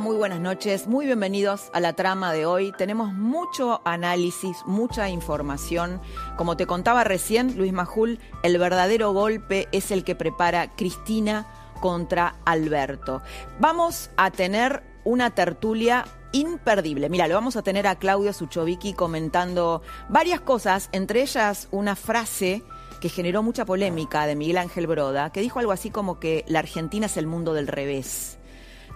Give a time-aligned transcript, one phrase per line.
[0.00, 2.70] Muy buenas noches, muy bienvenidos a la trama de hoy.
[2.76, 6.02] Tenemos mucho análisis, mucha información.
[6.36, 11.46] Como te contaba recién, Luis Majul, el verdadero golpe es el que prepara Cristina
[11.80, 13.22] contra Alberto.
[13.58, 17.08] Vamos a tener una tertulia imperdible.
[17.08, 22.62] Mira, lo vamos a tener a Claudio Suchovicki comentando varias cosas, entre ellas una frase
[23.00, 26.58] que generó mucha polémica de Miguel Ángel Broda, que dijo algo así como que la
[26.58, 28.38] Argentina es el mundo del revés.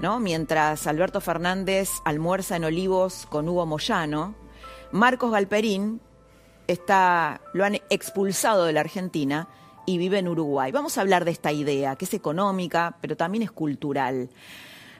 [0.00, 4.34] Mientras Alberto Fernández almuerza en Olivos con Hugo Moyano,
[4.92, 6.00] Marcos Galperín
[6.66, 9.48] está, lo han expulsado de la Argentina
[9.84, 10.72] y vive en Uruguay.
[10.72, 14.30] Vamos a hablar de esta idea, que es económica, pero también es cultural.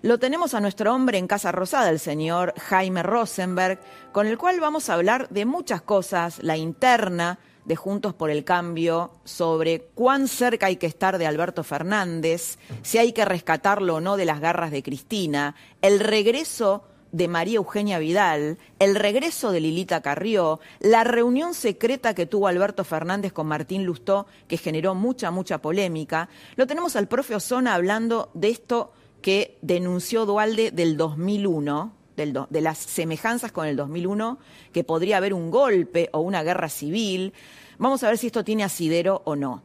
[0.02, 3.80] Lo tenemos a nuestro hombre en Casa Rosada, el señor Jaime Rosenberg,
[4.12, 7.38] con el cual vamos a hablar de muchas cosas, la interna,
[7.70, 12.98] de Juntos por el Cambio sobre cuán cerca hay que estar de Alberto Fernández, si
[12.98, 16.82] hay que rescatarlo o no de las garras de Cristina, el regreso
[17.12, 22.82] de María Eugenia Vidal, el regreso de Lilita Carrió, la reunión secreta que tuvo Alberto
[22.82, 26.28] Fernández con Martín Lustó, que generó mucha, mucha polémica.
[26.56, 32.78] Lo tenemos al profe Osona hablando de esto que denunció Dualde del 2001, de las
[32.78, 34.38] semejanzas con el 2001,
[34.72, 37.32] que podría haber un golpe o una guerra civil.
[37.81, 39.62] Vamos a ver si esto tiene asidero o no.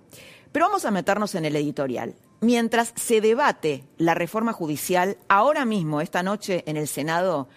[0.53, 2.15] Pero vamos a meternos en el editorial.
[2.39, 7.49] Mientras se debate la reforma judicial, ahora mismo, esta noche en el Senado,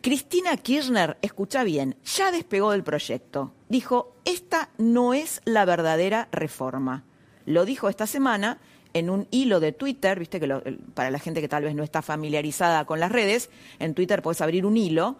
[0.00, 3.52] Cristina Kirchner, escucha bien, ya despegó del proyecto.
[3.68, 7.04] Dijo, esta no es la verdadera reforma.
[7.44, 8.58] Lo dijo esta semana
[8.92, 10.48] en un hilo de Twitter, viste que
[10.94, 14.40] para la gente que tal vez no está familiarizada con las redes, en Twitter puedes
[14.40, 15.16] abrir un hilo,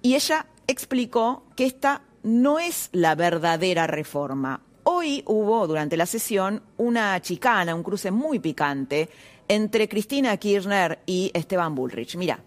[0.00, 4.60] y ella explicó que esta no es la verdadera reforma.
[4.84, 9.08] Hoy hubo durante la sesión una chicana, un cruce muy picante
[9.48, 12.16] entre Cristina Kirchner y Esteban Bullrich.
[12.16, 12.38] Mira.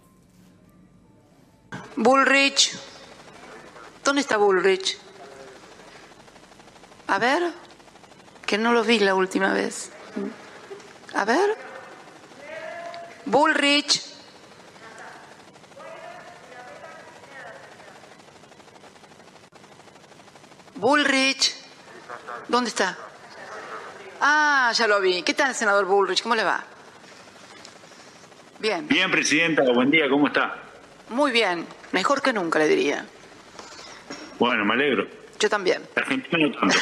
[1.96, 2.78] Bullrich.
[4.04, 4.98] ¿Dónde está Bullrich?
[7.08, 7.44] A ver,
[8.46, 9.92] que no lo vi la última vez.
[11.14, 11.56] A ver.
[13.26, 14.15] Bullrich.
[20.76, 21.56] Bullrich.
[22.48, 22.98] ¿Dónde está?
[24.22, 25.24] Ah, ya lo vi.
[25.24, 26.22] ¿Qué tal, senador Bullrich?
[26.22, 26.64] ¿Cómo le va?
[28.60, 28.88] Bien.
[28.88, 29.64] Bien, presidenta.
[29.74, 30.10] Buen día.
[30.10, 30.56] ¿Cómo está?
[31.10, 31.68] Muy bien.
[31.92, 33.06] Mejor que nunca, le diría.
[34.40, 35.08] Bueno, me alegro.
[35.40, 35.84] Yo también.
[35.96, 36.76] Argentina no tanto.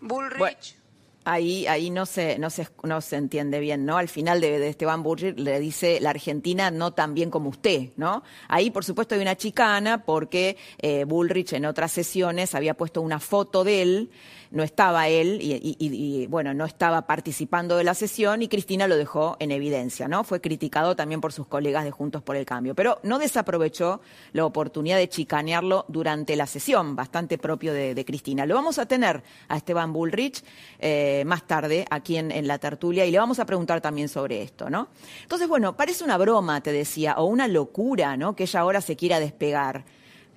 [0.00, 0.79] Bullrich.
[1.24, 3.96] Ahí, ahí no se, no se, no se entiende bien, ¿no?
[3.96, 8.22] Al final de, Esteban Bullrich le dice la Argentina no tan bien como usted, ¿no?
[8.48, 13.20] Ahí, por supuesto, hay una chicana porque eh, Bullrich en otras sesiones había puesto una
[13.20, 14.10] foto de él
[14.50, 19.36] no estaba él y, bueno, no estaba participando de la sesión y Cristina lo dejó
[19.38, 20.24] en evidencia, ¿no?
[20.24, 24.00] Fue criticado también por sus colegas de Juntos por el Cambio, pero no desaprovechó
[24.32, 28.46] la oportunidad de chicanearlo durante la sesión, bastante propio de, Cristina.
[28.46, 30.42] Lo vamos a tener a Esteban Bullrich
[30.78, 34.42] eh, más tarde aquí en, en la tertulia y le vamos a preguntar también sobre
[34.42, 34.88] esto, ¿no?
[35.22, 38.34] Entonces, bueno, parece una broma, te decía, o una locura, ¿no?
[38.34, 39.84] Que ella ahora se quiera despegar.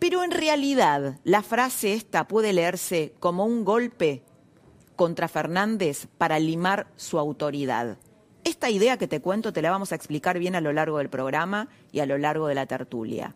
[0.03, 4.21] Pero en realidad la frase esta puede leerse como un golpe
[4.97, 7.97] contra Fernández para limar su autoridad.
[8.43, 11.07] Esta idea que te cuento te la vamos a explicar bien a lo largo del
[11.07, 13.33] programa y a lo largo de la tertulia.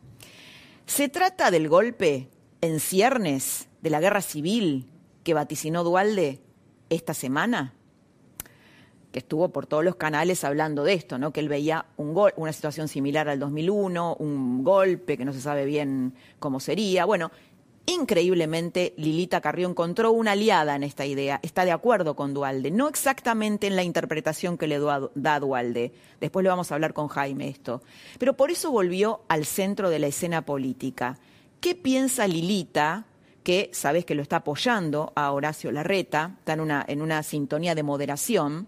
[0.85, 2.27] Se trata del golpe
[2.59, 4.91] en ciernes de la guerra civil
[5.23, 6.41] que vaticinó Dualde
[6.89, 7.76] esta semana
[9.11, 11.31] que estuvo por todos los canales hablando de esto, ¿no?
[11.31, 15.41] que él veía un gol, una situación similar al 2001, un golpe que no se
[15.41, 17.05] sabe bien cómo sería.
[17.05, 17.31] Bueno,
[17.85, 22.89] increíblemente Lilita Carrió encontró una aliada en esta idea, está de acuerdo con Dualde, no
[22.89, 27.47] exactamente en la interpretación que le da Dualde, después le vamos a hablar con Jaime
[27.47, 27.81] esto,
[28.19, 31.17] pero por eso volvió al centro de la escena política.
[31.61, 33.05] ¿Qué piensa Lilita?
[33.47, 37.75] que sabes que lo está apoyando a Horacio Larreta, está en una, en una sintonía
[37.75, 38.67] de moderación,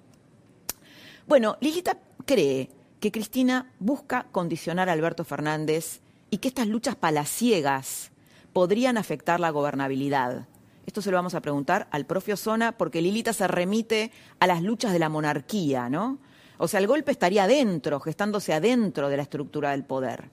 [1.29, 8.09] bueno, Lilita cree que Cristina busca condicionar a Alberto Fernández y que estas luchas palaciegas
[8.51, 10.47] podrían afectar la gobernabilidad.
[10.87, 14.63] Esto se lo vamos a preguntar al propio Zona porque Lilita se remite a las
[14.63, 16.17] luchas de la monarquía, ¿no?
[16.57, 20.31] O sea, el golpe estaría adentro, gestándose adentro de la estructura del poder.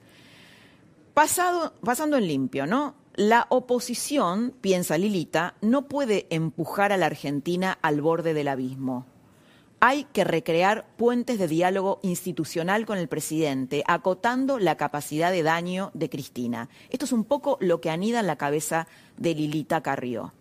[1.13, 2.95] Pasando en limpio, ¿no?
[3.13, 9.05] La oposición, piensa Lilita, no puede empujar a la Argentina al borde del abismo.
[9.79, 15.91] Hay que recrear puentes de diálogo institucional con el presidente, acotando la capacidad de daño
[15.93, 16.69] de Cristina.
[16.89, 18.87] Esto es un poco lo que anida en la cabeza
[19.17, 20.33] de Lilita Carrió.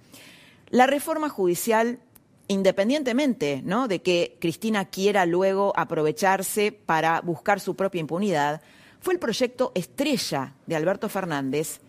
[0.70, 2.00] La reforma judicial
[2.48, 3.88] independientemente ¿no?
[3.88, 8.62] de que Cristina quiera luego aprovecharse para buscar su propia impunidad,
[9.00, 11.80] fue el proyecto estrella de Alberto Fernández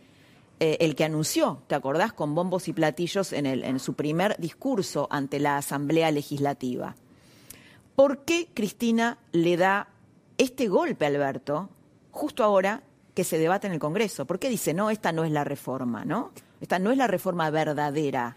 [0.59, 5.07] eh, el que anunció, ¿te acordás?, con bombos y platillos en, en su primer discurso
[5.11, 6.95] ante la Asamblea Legislativa.
[7.97, 9.88] ¿Por qué Cristina le da
[10.38, 11.69] este golpe a Alberto
[12.11, 12.83] justo ahora
[13.15, 14.27] que se debate en el Congreso?
[14.27, 16.31] ¿Por qué dice, no, esta no es la reforma, ¿no?
[16.61, 18.35] Esta no es la reforma verdadera.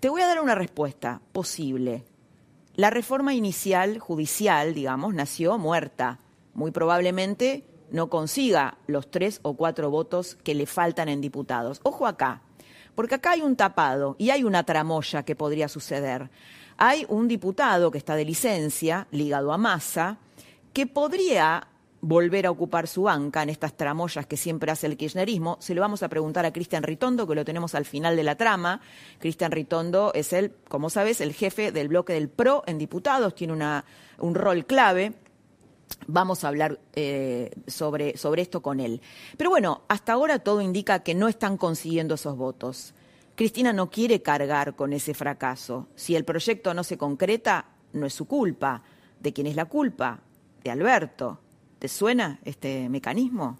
[0.00, 2.04] Te voy a dar una respuesta posible.
[2.74, 6.18] La reforma inicial judicial, digamos, nació muerta.
[6.54, 11.78] Muy probablemente no consiga los tres o cuatro votos que le faltan en diputados.
[11.84, 12.42] Ojo acá,
[12.96, 16.30] porque acá hay un tapado y hay una tramoya que podría suceder.
[16.78, 20.18] Hay un diputado que está de licencia, ligado a Massa,
[20.72, 21.68] que podría
[22.02, 25.56] volver a ocupar su banca en estas tramoyas que siempre hace el kirchnerismo.
[25.60, 28.36] Se lo vamos a preguntar a Cristian Ritondo, que lo tenemos al final de la
[28.36, 28.80] trama.
[29.18, 33.54] Cristian Ritondo es el, como sabes, el jefe del bloque del PRO en diputados, tiene
[34.18, 35.14] un rol clave.
[36.06, 39.00] Vamos a hablar eh, sobre, sobre esto con él.
[39.38, 42.94] Pero bueno, hasta ahora todo indica que no están consiguiendo esos votos.
[43.36, 45.88] Cristina no quiere cargar con ese fracaso.
[45.94, 48.82] Si el proyecto no se concreta, no es su culpa.
[49.20, 50.20] ¿De quién es la culpa?
[50.64, 51.38] De Alberto.
[51.78, 53.58] ¿Te suena este mecanismo?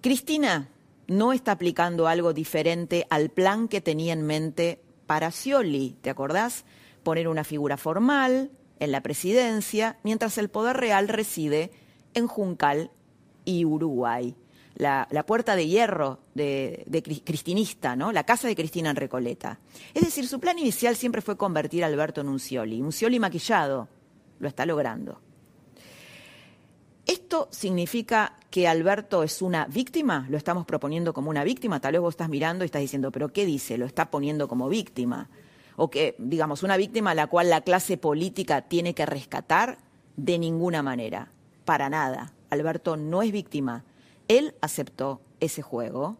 [0.00, 0.68] Cristina
[1.06, 5.96] no está aplicando algo diferente al plan que tenía en mente para Scioli.
[6.02, 6.64] ¿Te acordás?
[7.04, 8.50] Poner una figura formal,
[8.80, 11.70] en la presidencia, mientras el poder real reside
[12.14, 12.90] en Juncal
[13.44, 14.34] y Uruguay.
[14.78, 18.12] La, puerta de hierro de, cristinista, ¿no?
[18.12, 19.58] la casa de Cristina en Recoleta.
[19.92, 23.18] Es decir, su plan inicial siempre fue convertir a Alberto en un Scioli, un Scioli
[23.18, 23.88] maquillado.
[24.38, 25.20] Lo está logrando.
[27.04, 30.26] ¿Esto significa que Alberto es una víctima?
[30.30, 31.80] ¿Lo estamos proponiendo como una víctima?
[31.80, 33.78] Tal vez vos estás mirando y estás diciendo, pero ¿qué dice?
[33.78, 35.28] Lo está poniendo como víctima
[35.78, 39.78] o que, digamos, una víctima a la cual la clase política tiene que rescatar,
[40.16, 41.30] de ninguna manera,
[41.64, 42.32] para nada.
[42.50, 43.84] Alberto no es víctima.
[44.28, 46.16] Él aceptó ese juego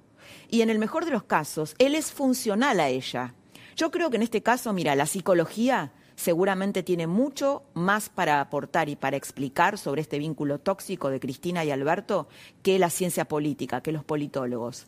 [0.50, 3.34] y en el mejor de los casos, él es funcional a ella.
[3.76, 8.88] Yo creo que en este caso, mira, la psicología seguramente tiene mucho más para aportar
[8.88, 12.28] y para explicar sobre este vínculo tóxico de Cristina y Alberto
[12.62, 14.86] que la ciencia política, que los politólogos.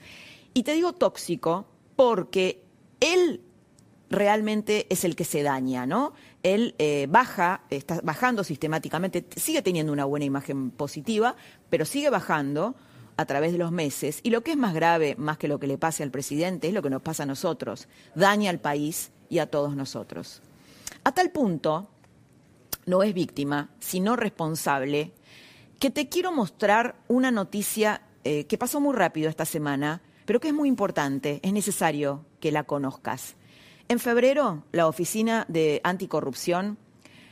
[0.54, 2.64] Y te digo tóxico porque
[2.98, 3.42] él
[4.10, 6.14] realmente es el que se daña, ¿no?
[6.42, 11.36] Él eh, baja, está bajando sistemáticamente, sigue teniendo una buena imagen positiva,
[11.68, 12.74] pero sigue bajando
[13.20, 14.20] a través de los meses.
[14.22, 16.74] Y lo que es más grave, más que lo que le pase al presidente, es
[16.74, 17.86] lo que nos pasa a nosotros.
[18.14, 20.40] Daña al país y a todos nosotros.
[21.04, 21.90] A tal punto,
[22.86, 25.12] no es víctima, sino responsable,
[25.78, 30.48] que te quiero mostrar una noticia eh, que pasó muy rápido esta semana, pero que
[30.48, 33.36] es muy importante, es necesario que la conozcas.
[33.88, 36.78] En febrero, la Oficina de Anticorrupción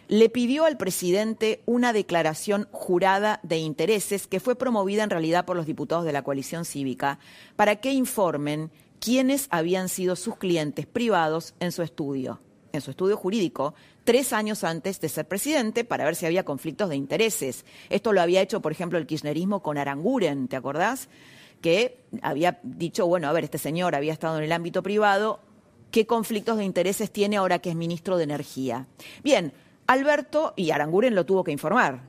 [0.09, 5.57] le pidió al presidente una declaración jurada de intereses que fue promovida en realidad por
[5.57, 7.19] los diputados de la coalición cívica
[7.57, 12.41] para que informen quiénes habían sido sus clientes privados en su estudio,
[12.73, 13.75] en su estudio jurídico,
[14.05, 17.65] tres años antes de ser presidente para ver si había conflictos de intereses.
[17.91, 21.09] Esto lo había hecho, por ejemplo, el kirchnerismo con Aranguren, ¿te acordás?
[21.61, 25.41] que había dicho, bueno, a ver, este señor había estado en el ámbito privado,
[25.91, 28.87] qué conflictos de intereses tiene ahora que es ministro de Energía.
[29.23, 29.53] Bien,
[29.89, 32.03] Alberto, y Aranguren lo tuvo que informar,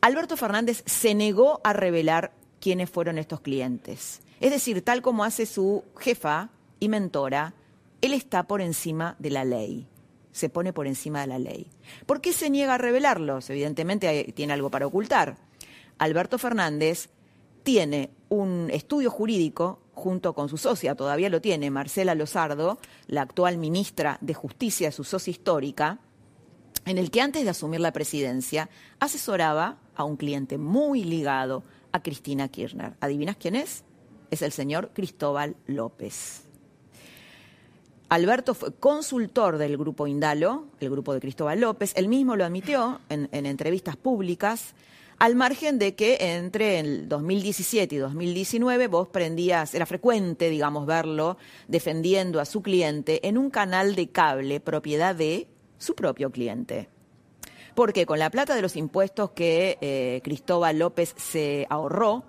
[0.00, 4.22] Alberto Fernández se negó a revelar quiénes fueron estos clientes.
[4.40, 7.54] Es decir, tal como hace su jefa y mentora,
[8.02, 9.88] él está por encima de la ley.
[10.30, 11.66] Se pone por encima de la ley.
[12.06, 13.50] ¿Por qué se niega a revelarlos?
[13.50, 15.36] Evidentemente tiene algo para ocultar.
[15.98, 17.08] Alberto Fernández
[17.64, 23.58] tiene un estudio jurídico junto con su socia, todavía lo tiene, Marcela Lozardo, la actual
[23.58, 25.98] ministra de Justicia, su socia histórica,
[26.86, 28.68] en el que antes de asumir la presidencia
[29.00, 31.62] asesoraba a un cliente muy ligado
[31.92, 32.94] a Cristina Kirchner.
[33.00, 33.84] ¿Adivinas quién es?
[34.30, 36.42] Es el señor Cristóbal López.
[38.08, 41.92] Alberto fue consultor del grupo Indalo, el grupo de Cristóbal López.
[41.96, 44.74] Él mismo lo admitió en, en entrevistas públicas
[45.18, 51.38] al margen de que entre el 2017 y 2019 vos prendías, era frecuente, digamos, verlo
[51.68, 55.48] defendiendo a su cliente en un canal de cable propiedad de
[55.84, 56.88] su propio cliente.
[57.74, 62.24] Porque con la plata de los impuestos que eh, Cristóbal López se ahorró,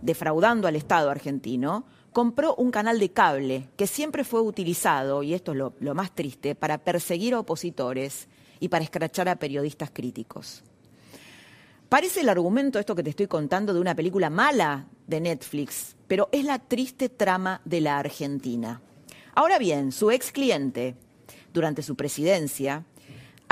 [0.00, 5.52] defraudando al Estado argentino, compró un canal de cable que siempre fue utilizado, y esto
[5.52, 8.28] es lo, lo más triste, para perseguir a opositores
[8.60, 10.62] y para escrachar a periodistas críticos.
[11.88, 16.28] Parece el argumento, esto que te estoy contando, de una película mala de Netflix, pero
[16.32, 18.80] es la triste trama de la Argentina.
[19.34, 20.94] Ahora bien, su ex cliente,
[21.52, 22.84] durante su presidencia,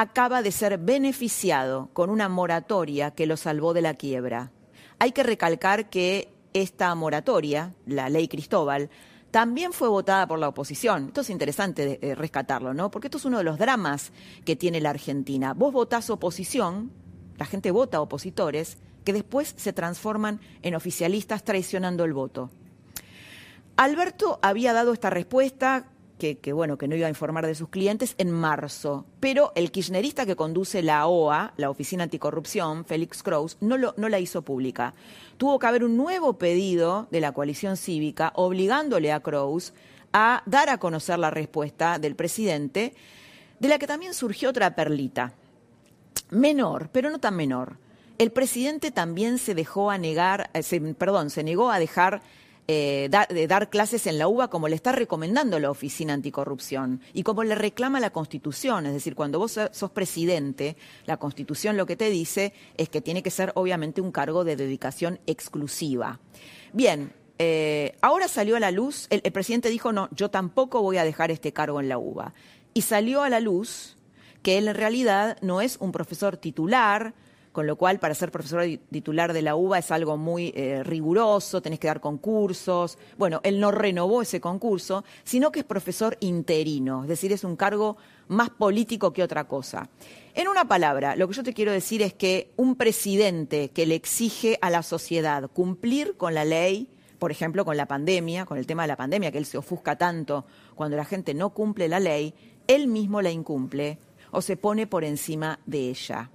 [0.00, 4.50] acaba de ser beneficiado con una moratoria que lo salvó de la quiebra.
[4.98, 8.88] Hay que recalcar que esta moratoria, la ley Cristóbal,
[9.30, 11.08] también fue votada por la oposición.
[11.08, 12.90] Esto es interesante eh, rescatarlo, ¿no?
[12.90, 14.10] Porque esto es uno de los dramas
[14.46, 15.52] que tiene la Argentina.
[15.52, 16.90] Vos votás oposición,
[17.36, 22.48] la gente vota opositores, que después se transforman en oficialistas traicionando el voto.
[23.76, 25.84] Alberto había dado esta respuesta
[26.20, 29.06] que, bueno, que no iba a informar de sus clientes en marzo.
[29.18, 34.08] Pero el kirchnerista que conduce la OA, la Oficina Anticorrupción, Félix Kraus, no, lo, no
[34.08, 34.94] la hizo pública.
[35.38, 39.72] Tuvo que haber un nuevo pedido de la coalición cívica obligándole a Kraus
[40.12, 42.94] a dar a conocer la respuesta del presidente,
[43.58, 45.32] de la que también surgió otra perlita.
[46.30, 47.76] Menor, pero no tan menor.
[48.18, 52.20] El presidente también se dejó a negar, eh, perdón, se negó a dejar
[52.72, 57.24] eh, de dar clases en la UBA como le está recomendando la Oficina Anticorrupción y
[57.24, 58.86] como le reclama la Constitución.
[58.86, 63.24] Es decir, cuando vos sos presidente, la Constitución lo que te dice es que tiene
[63.24, 66.20] que ser obviamente un cargo de dedicación exclusiva.
[66.72, 70.98] Bien, eh, ahora salió a la luz, el, el presidente dijo, no, yo tampoco voy
[70.98, 72.34] a dejar este cargo en la UBA.
[72.72, 73.96] Y salió a la luz
[74.44, 77.14] que él en realidad no es un profesor titular,
[77.52, 81.60] con lo cual para ser profesor titular de la UBA es algo muy eh, riguroso,
[81.60, 82.96] tenés que dar concursos.
[83.18, 87.56] Bueno, él no renovó ese concurso, sino que es profesor interino, es decir, es un
[87.56, 87.96] cargo
[88.28, 89.88] más político que otra cosa.
[90.34, 93.96] En una palabra, lo que yo te quiero decir es que un presidente que le
[93.96, 96.88] exige a la sociedad cumplir con la ley,
[97.18, 99.96] por ejemplo, con la pandemia, con el tema de la pandemia, que él se ofusca
[99.96, 100.44] tanto
[100.76, 102.32] cuando la gente no cumple la ley,
[102.68, 103.98] él mismo la incumple
[104.30, 106.30] o se pone por encima de ella.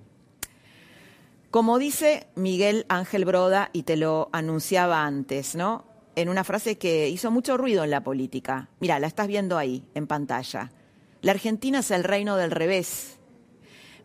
[1.56, 5.86] Como dice Miguel Ángel Broda, y te lo anunciaba antes, ¿no?
[6.18, 8.68] En una frase que hizo mucho ruido en la política.
[8.82, 10.74] Mira, la estás viendo ahí, en pantalla.
[11.22, 13.20] La Argentina es el reino del revés.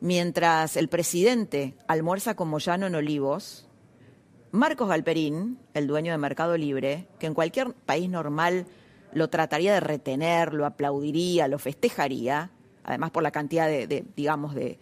[0.00, 3.68] Mientras el presidente almuerza con Moyano en Olivos,
[4.52, 8.66] Marcos Galperín, el dueño de Mercado Libre, que en cualquier país normal
[9.12, 12.52] lo trataría de retener, lo aplaudiría, lo festejaría,
[12.84, 14.78] además por la cantidad de, digamos, de,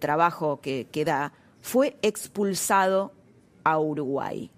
[0.00, 1.34] trabajo que, que da,
[1.66, 3.12] fue expulsado
[3.64, 4.48] a Uruguay.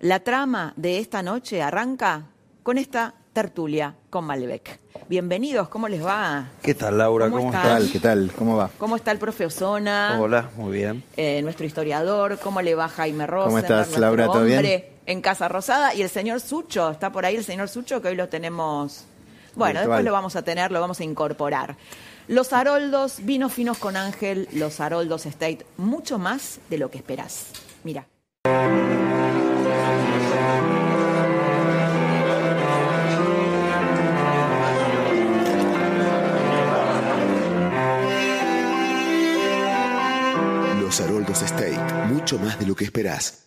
[0.00, 2.24] La trama de esta noche arranca
[2.64, 4.80] con esta tertulia con Malbec.
[5.08, 6.48] Bienvenidos, ¿cómo les va?
[6.62, 7.30] ¿Qué tal, Laura?
[7.30, 7.84] ¿Cómo, estás?
[7.92, 8.32] ¿Qué tal?
[8.36, 8.70] ¿Cómo va?
[8.76, 10.18] ¿Cómo está el profe Osona?
[10.20, 11.04] Hola, muy bien.
[11.16, 13.46] Eh, nuestro historiador, ¿cómo le va Jaime Rosa?
[13.46, 14.26] ¿Cómo estás, Laura?
[14.26, 14.84] ¿Todo bien?
[15.06, 15.94] En Casa Rosada.
[15.94, 19.04] Y el señor Sucho, está por ahí el señor Sucho, que hoy lo tenemos.
[19.54, 21.76] Bueno, después lo vamos a tener, lo vamos a incorporar.
[22.28, 27.46] Los Haroldos, vinos finos con Ángel, los Haroldos State, mucho más de lo que esperás.
[27.84, 28.08] Mira.
[40.80, 41.78] Los Haroldos State,
[42.08, 43.45] mucho más de lo que esperás.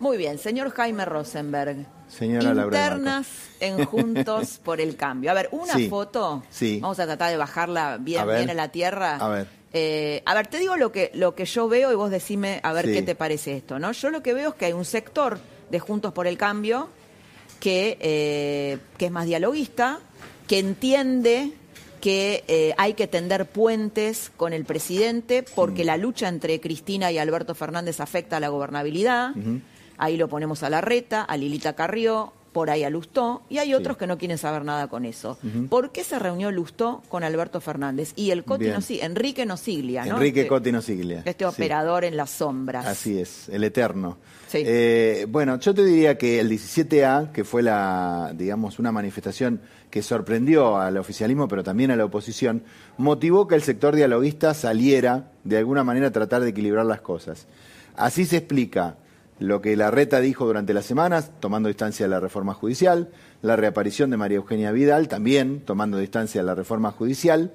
[0.00, 1.86] Muy bien, señor Jaime Rosenberg.
[2.08, 3.26] Señora Internas
[3.60, 5.30] en Juntos por el Cambio.
[5.30, 6.42] A ver, una foto.
[6.50, 6.80] Sí.
[6.80, 9.16] Vamos a tratar de bajarla bien, bien a la tierra.
[9.16, 9.46] A ver.
[9.72, 12.72] Eh, a ver, te digo lo que, lo que yo veo y vos decime a
[12.72, 13.92] ver qué te parece esto, ¿no?
[13.92, 15.38] Yo lo que veo es que hay un sector
[15.70, 16.88] de Juntos por el Cambio
[17.60, 20.00] que, eh, que es más dialoguista,
[20.48, 21.52] que entiende
[22.00, 27.18] que eh, hay que tender puentes con el presidente porque la lucha entre Cristina y
[27.18, 29.34] Alberto Fernández afecta a la gobernabilidad.
[30.00, 33.74] Ahí lo ponemos a la reta, a Lilita Carrió, por ahí a Lustó, y hay
[33.74, 35.38] otros que no quieren saber nada con eso.
[35.68, 38.12] ¿Por qué se reunió Lustó con Alberto Fernández?
[38.16, 40.16] Y el Coti Enrique Nosiglia, ¿no?
[40.16, 41.22] Enrique este, Coti Nosiglia.
[41.26, 42.86] Este operador en las sombras.
[42.86, 44.16] Así es, el eterno.
[44.52, 50.02] Eh, bueno, yo te diría que el 17A, que fue la, digamos, una manifestación que
[50.02, 52.62] sorprendió al oficialismo, pero también a la oposición,
[52.96, 57.46] motivó que el sector dialoguista saliera de alguna manera a tratar de equilibrar las cosas.
[57.96, 58.96] Así se explica
[59.40, 63.08] lo que la reta dijo durante las semanas, tomando distancia de la reforma judicial,
[63.42, 67.52] la reaparición de María Eugenia Vidal, también tomando distancia de la reforma judicial,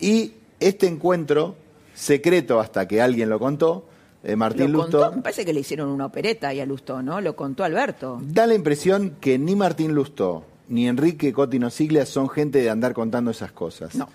[0.00, 1.54] y este encuentro
[1.94, 3.86] secreto hasta que alguien lo contó,
[4.24, 5.12] eh, Martín ¿Lo Lustó.
[5.12, 7.20] Me parece que le hicieron una opereta y a Lustó, ¿no?
[7.20, 8.18] Lo contó Alberto.
[8.22, 12.94] Da la impresión que ni Martín Lustó ni Enrique Cotino Siglia son gente de andar
[12.94, 13.94] contando esas cosas.
[13.94, 14.08] No.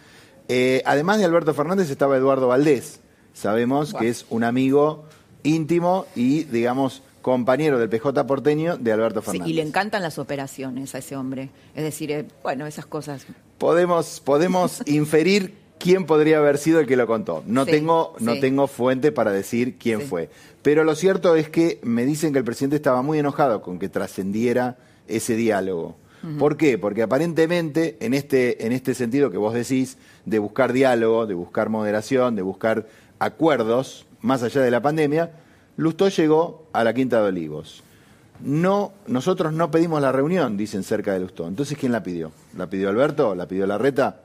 [0.48, 3.00] Eh, además de Alberto Fernández estaba Eduardo Valdés.
[3.34, 5.06] Sabemos que es un amigo
[5.44, 9.50] íntimo y, digamos, compañero del PJ porteño de Alberto Fernández.
[9.50, 11.50] y le encantan las operaciones a ese hombre.
[11.76, 13.26] Es decir, eh, bueno, esas cosas.
[13.58, 17.44] Podemos, podemos inferir quién podría haber sido el que lo contó.
[17.46, 20.30] No, tengo, no tengo fuente para decir quién fue.
[20.62, 23.90] Pero lo cierto es que me dicen que el presidente estaba muy enojado con que
[23.90, 25.98] trascendiera ese diálogo.
[26.40, 26.78] ¿Por qué?
[26.78, 31.68] Porque aparentemente, en este, en este sentido que vos decís, de buscar diálogo, de buscar
[31.68, 32.88] moderación, de buscar
[33.20, 35.32] acuerdos, más allá de la pandemia,
[35.78, 37.84] Lustó llegó a la Quinta de Olivos.
[38.40, 41.48] No, nosotros no pedimos la reunión, dicen cerca de Lustó.
[41.48, 42.32] Entonces, ¿quién la pidió?
[42.58, 43.36] ¿La pidió Alberto?
[43.36, 44.22] ¿La pidió Larreta?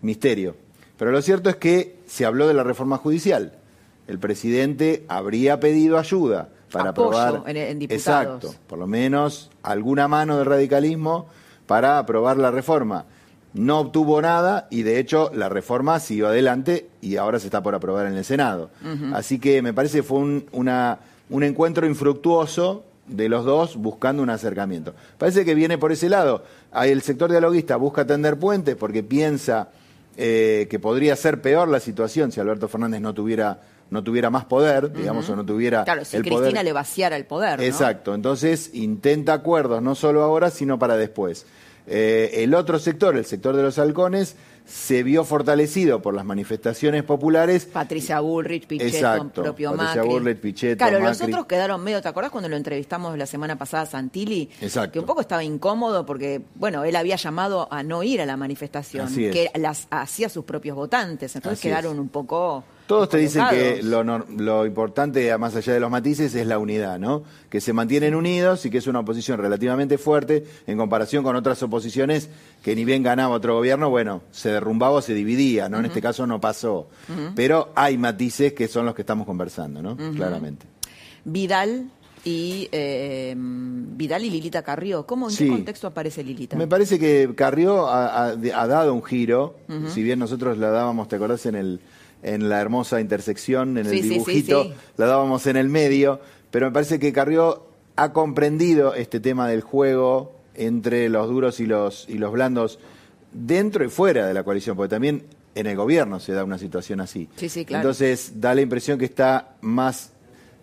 [0.00, 0.56] Misterio.
[0.96, 3.52] Pero lo cierto es que se habló de la reforma judicial.
[4.06, 7.42] El presidente habría pedido ayuda para aprobar.
[7.46, 8.00] En, diputados.
[8.00, 11.28] Exacto, por lo menos alguna mano del radicalismo
[11.66, 13.04] para aprobar la reforma.
[13.54, 17.74] No obtuvo nada y de hecho la reforma siguió adelante y ahora se está por
[17.74, 18.70] aprobar en el Senado.
[19.12, 24.22] Así que me parece que fue un, una, un encuentro infructuoso de los dos buscando
[24.22, 24.94] un acercamiento.
[25.18, 26.44] Parece que viene por ese lado.
[26.74, 29.68] El sector dialoguista busca tender puentes porque piensa
[30.16, 34.46] eh, que podría ser peor la situación si Alberto Fernández no tuviera no tuviera más
[34.46, 37.60] poder, digamos, o no tuviera claro, si el Cristina le vaciara el poder.
[37.60, 41.44] Exacto, entonces intenta acuerdos no solo ahora, sino para después.
[41.86, 47.02] Eh, el otro sector, el sector de los halcones, se vio fortalecido por las manifestaciones
[47.02, 47.66] populares.
[47.66, 52.48] Patricia Bullrich, Pichetto, propio Patricia Bullrich, Pichetto, Claro, los otros quedaron medio, ¿te acordás cuando
[52.48, 54.48] lo entrevistamos la semana pasada a Santilli?
[54.60, 54.92] Exacto.
[54.92, 58.36] Que un poco estaba incómodo porque, bueno, él había llamado a no ir a la
[58.36, 63.82] manifestación, que las hacía sus propios votantes, entonces quedaron un poco todos te dicen que
[63.82, 67.22] lo, lo, importante, más allá de los matices, es la unidad, ¿no?
[67.48, 71.62] Que se mantienen unidos y que es una oposición relativamente fuerte en comparación con otras
[71.62, 72.28] oposiciones
[72.62, 75.78] que ni bien ganaba otro gobierno, bueno, se derrumbaba o se dividía, ¿no?
[75.78, 76.90] En este caso no pasó.
[77.34, 79.96] Pero hay matices que son los que estamos conversando, ¿no?
[79.96, 80.66] Claramente.
[81.24, 81.88] Vidal
[82.24, 85.06] y eh, Vidal y Lilita Carrió.
[85.06, 86.58] ¿Cómo, ¿En qué contexto aparece Lilita?
[86.58, 89.56] Me parece que Carrió ha, dado un giro,
[89.88, 91.46] si bien nosotros la dábamos, ¿te acordás?
[91.46, 91.80] En el
[92.22, 96.98] en la hermosa intersección, en el dibujito, la dábamos en el medio, pero me parece
[96.98, 102.32] que Carrió ha comprendido este tema del juego entre los duros y los, y los
[102.32, 102.78] blandos
[103.32, 107.00] dentro y fuera de la coalición, porque también en el gobierno se da una situación
[107.00, 107.28] así.
[107.78, 110.12] Entonces da la impresión que está más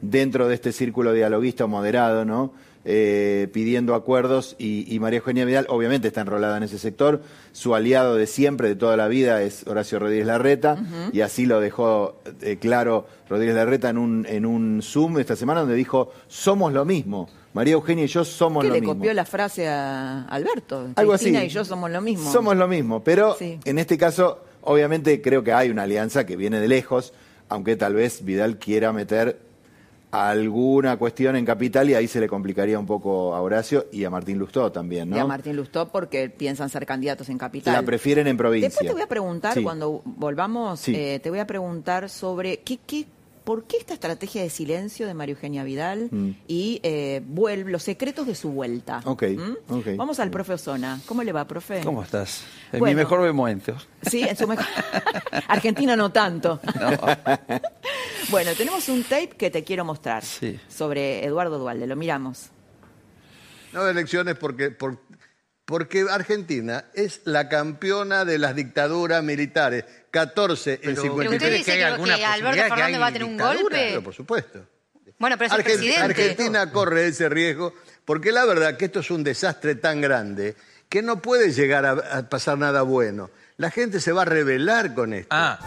[0.01, 2.53] dentro de este círculo dialoguista moderado, ¿no?
[2.85, 7.21] Eh, pidiendo acuerdos y, María Eugenia Vidal obviamente está enrolada en ese sector.
[7.51, 10.77] Su aliado de siempre, de toda la vida, es Horacio Rodríguez Larreta
[11.11, 15.61] y así lo dejó eh, claro Rodríguez Larreta en un, en un Zoom esta semana
[15.61, 17.29] donde dijo, somos lo mismo.
[17.53, 18.93] María Eugenia y yo somos lo mismo.
[18.93, 20.89] le copió la frase a Alberto.
[20.95, 21.47] Algo Cristina así.
[21.47, 22.31] y yo somos lo mismo.
[22.31, 26.59] Somos lo mismo, pero en este caso, obviamente creo que hay una alianza que viene
[26.59, 27.13] de lejos,
[27.49, 29.48] aunque tal vez Vidal quiera meter
[30.11, 34.09] alguna cuestión en Capital y ahí se le complicaría un poco a Horacio y a
[34.09, 35.17] Martín Lustó también, ¿no?
[35.17, 37.73] Y a Martín Lustó porque piensan ser candidatos en Capital.
[37.73, 38.69] La prefieren en provincia.
[38.69, 43.05] Después te voy a preguntar, cuando volvamos, eh, te voy a preguntar sobre qué, qué
[43.49, 46.29] ¿Por qué esta estrategia de silencio de María Eugenia Vidal mm.
[46.47, 47.23] y eh,
[47.65, 49.01] los secretos de su vuelta?
[49.05, 49.23] Ok.
[49.23, 49.97] ¿Mm?
[49.97, 51.01] Vamos al profe Osona.
[51.07, 51.81] ¿Cómo le va, profe?
[51.83, 52.43] ¿Cómo estás?
[52.71, 53.75] En mi mejor momento.
[54.03, 54.67] Sí, en su mejor.
[55.47, 56.59] Argentina no tanto.
[58.29, 60.23] bueno, tenemos un tape que te quiero mostrar
[60.67, 61.87] sobre Eduardo Dualde.
[61.87, 62.51] Lo miramos.
[63.73, 64.69] No de elecciones porque,
[65.65, 71.01] porque Argentina es la campeona de las dictaduras militares 14 en 53.
[71.17, 74.01] ¿Pero usted dice que, Alberto Fernández va a tener un golpe?
[74.01, 74.65] por supuesto.
[75.17, 76.01] Bueno, pero es el presidente.
[76.01, 77.73] Argentina corre ese riesgo
[78.05, 80.55] porque la verdad que esto es un desastre tan grande
[80.87, 83.29] que no puede llegar a, pasar nada bueno.
[83.57, 85.27] La gente se va a rebelar con esto.
[85.29, 85.59] Ah.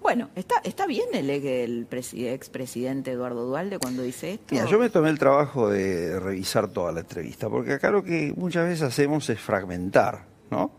[0.00, 1.86] Bueno, ¿está, está bien el, el
[2.26, 4.46] expresidente Eduardo Dualde cuando dice esto?
[4.50, 8.32] Mira, yo me tomé el trabajo de revisar toda la entrevista, porque acá lo que
[8.36, 10.72] muchas veces hacemos es fragmentar, ¿no?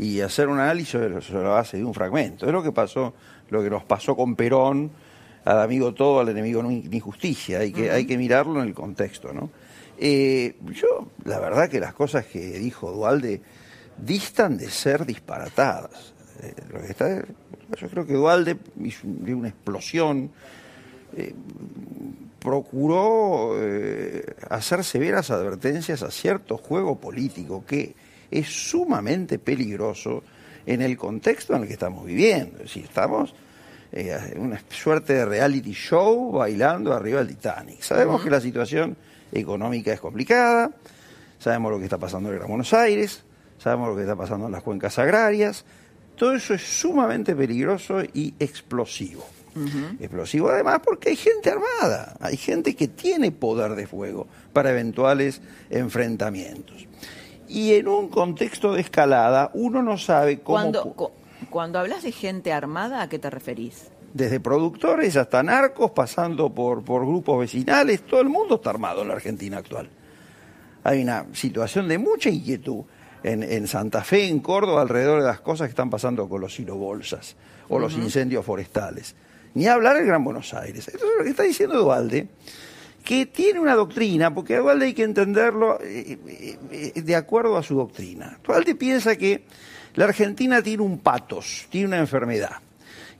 [0.00, 2.46] Y hacer un análisis sobre la base de un fragmento.
[2.46, 3.12] Es lo que pasó,
[3.50, 4.90] lo que nos pasó con Perón,
[5.44, 7.58] al amigo todo, al enemigo ni justicia.
[7.58, 9.50] Hay que, hay que mirarlo en el contexto, ¿no?
[9.98, 13.42] Eh, yo, la verdad que las cosas que dijo Dualde
[13.98, 16.14] distan de ser disparatadas.
[16.42, 17.22] Eh, lo que está,
[17.78, 20.30] yo creo que Dualde hizo una explosión,
[21.14, 21.34] eh,
[22.38, 23.54] procuró
[24.48, 27.94] hacer severas advertencias a cierto juego político que
[28.30, 30.22] es sumamente peligroso
[30.66, 32.62] en el contexto en el que estamos viviendo.
[32.62, 33.34] Es estamos
[33.92, 37.80] eh, en una suerte de reality show bailando arriba del Titanic.
[37.80, 38.96] Sabemos que la situación
[39.32, 40.70] económica es complicada,
[41.38, 43.22] sabemos lo que está pasando en Gran Buenos Aires,
[43.58, 45.64] sabemos lo que está pasando en las cuencas agrarias.
[46.16, 49.26] Todo eso es sumamente peligroso y explosivo.
[49.98, 55.40] Explosivo además porque hay gente armada, hay gente que tiene poder de fuego para eventuales
[55.70, 56.86] enfrentamientos.
[57.50, 60.56] Y en un contexto de escalada uno no sabe cómo...
[60.56, 61.12] Cuando,
[61.50, 63.88] cuando hablas de gente armada, ¿a qué te referís?
[64.14, 69.08] Desde productores hasta narcos, pasando por, por grupos vecinales, todo el mundo está armado en
[69.08, 69.90] la Argentina actual.
[70.84, 72.84] Hay una situación de mucha inquietud
[73.24, 76.54] en, en Santa Fe, en Córdoba, alrededor de las cosas que están pasando con los
[76.54, 77.34] silobolsas
[77.68, 79.16] o los incendios forestales.
[79.54, 80.86] Ni hablar del Gran Buenos Aires.
[80.86, 82.28] Eso es lo que está diciendo Dualde,
[83.04, 86.18] que tiene una doctrina, porque Dualde hay que entenderlo eh,
[86.70, 88.38] eh, de acuerdo a su doctrina.
[88.44, 89.44] Dualde piensa que
[89.94, 92.56] la Argentina tiene un patos, tiene una enfermedad,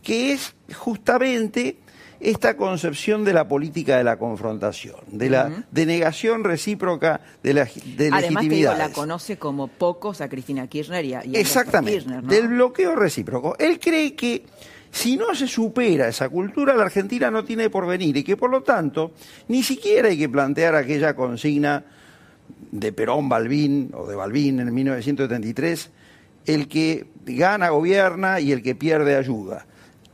[0.03, 1.79] que es justamente
[2.21, 8.11] esta concepción de la política de la confrontación, de la denegación recíproca de la de
[8.12, 13.57] Además la conoce como pocos a Cristina Kirchner y a, Exactamente, del bloqueo recíproco.
[13.59, 14.45] Él cree que
[14.90, 18.62] si no se supera esa cultura, la Argentina no tiene porvenir y que por lo
[18.62, 19.12] tanto
[19.48, 21.85] ni siquiera hay que plantear aquella consigna
[22.70, 25.90] de Perón Balbín o de Balbín en 1973,
[26.46, 29.66] el que gana gobierna y el que pierde ayuda.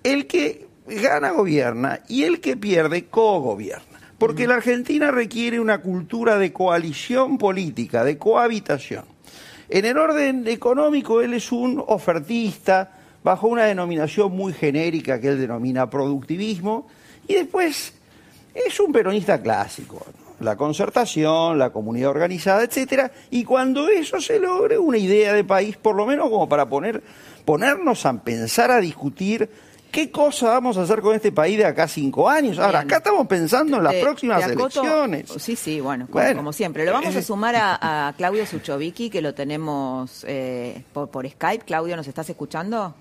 [0.02, 3.98] El que gana gobierna y el que pierde cogobierna.
[4.18, 9.04] Porque la Argentina requiere una cultura de coalición política, de cohabitación.
[9.68, 12.95] En el orden económico, él es un ofertista
[13.26, 16.86] bajo una denominación muy genérica que él denomina productivismo,
[17.26, 17.92] y después
[18.54, 20.06] es un peronista clásico.
[20.38, 25.76] La concertación, la comunidad organizada, etcétera, y cuando eso se logre, una idea de país,
[25.76, 27.02] por lo menos como para poner,
[27.44, 29.50] ponernos a pensar, a discutir
[29.90, 32.58] ¿Qué cosa vamos a hacer con este país de acá a cinco años?
[32.58, 35.32] Ahora, acá estamos pensando en las próximas elecciones.
[35.38, 36.84] Sí, sí, bueno, como, siempre.
[36.84, 41.64] Lo vamos a sumar a, Claudio Suchovicki, que lo tenemos eh, por, Skype.
[41.64, 42.94] Claudio, ¿nos estás escuchando?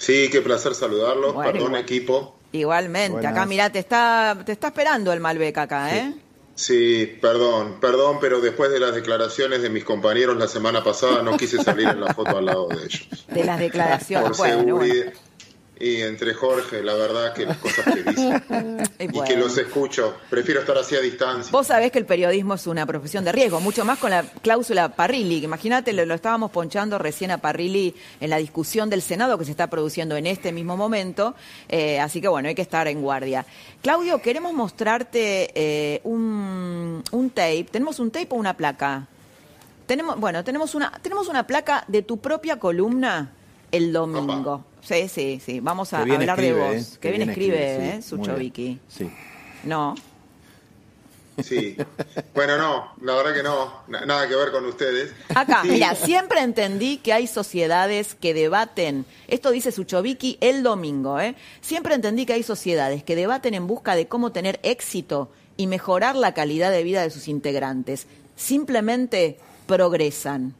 [0.00, 1.36] Sí, qué placer saludarlo.
[1.36, 2.34] Perdón, equipo.
[2.52, 3.26] Igualmente.
[3.26, 6.14] Acá, mira, te está, te está esperando el Malbec acá, ¿eh?
[6.54, 11.36] Sí, perdón, perdón, pero después de las declaraciones de mis compañeros la semana pasada no
[11.36, 13.08] quise salir en la foto al lado de ellos.
[13.28, 15.12] De las declaraciones, por seguridad,
[15.80, 18.42] y entre Jorge, la verdad que las cosas que dice
[18.98, 21.50] y, que los escucho, prefiero estar así a distancia.
[21.50, 24.90] Vos sabés que el periodismo es una profesión de riesgo, mucho más con la cláusula
[24.90, 25.42] Parrilli.
[25.42, 29.70] Imagínate, lo, estábamos ponchando recién a Parrilli en la discusión del Senado que se está
[29.70, 31.34] produciendo en este mismo momento,
[31.70, 33.46] eh, así que bueno, hay que estar en guardia.
[33.80, 37.68] Claudio, queremos mostrarte eh, un, un tape.
[37.70, 39.06] ¿Tenemos un tape o una placa?
[39.86, 43.32] Tenemos, bueno, tenemos una, tenemos una placa de tu propia columna
[43.72, 44.64] el domingo.
[44.82, 45.60] Sí, sí, sí.
[45.60, 46.74] Vamos a hablar de vos.
[46.74, 46.98] ¿eh?
[47.00, 48.02] Qué bien, escribe, ¿eh?
[48.02, 48.78] Sucho Vicky.
[48.88, 49.10] Sí.
[49.64, 49.94] No.
[51.42, 51.76] Sí.
[52.34, 55.12] Bueno, no, la verdad que no, nada que ver con ustedes.
[55.34, 61.34] Acá, mira, siempre entendí que hay sociedades que debaten, esto dice Suchoviki el domingo, ¿eh?
[61.60, 66.16] Siempre entendí que hay sociedades que debaten en busca de cómo tener éxito y mejorar
[66.16, 68.06] la calidad de vida de sus integrantes.
[68.36, 70.54] Simplemente progresan.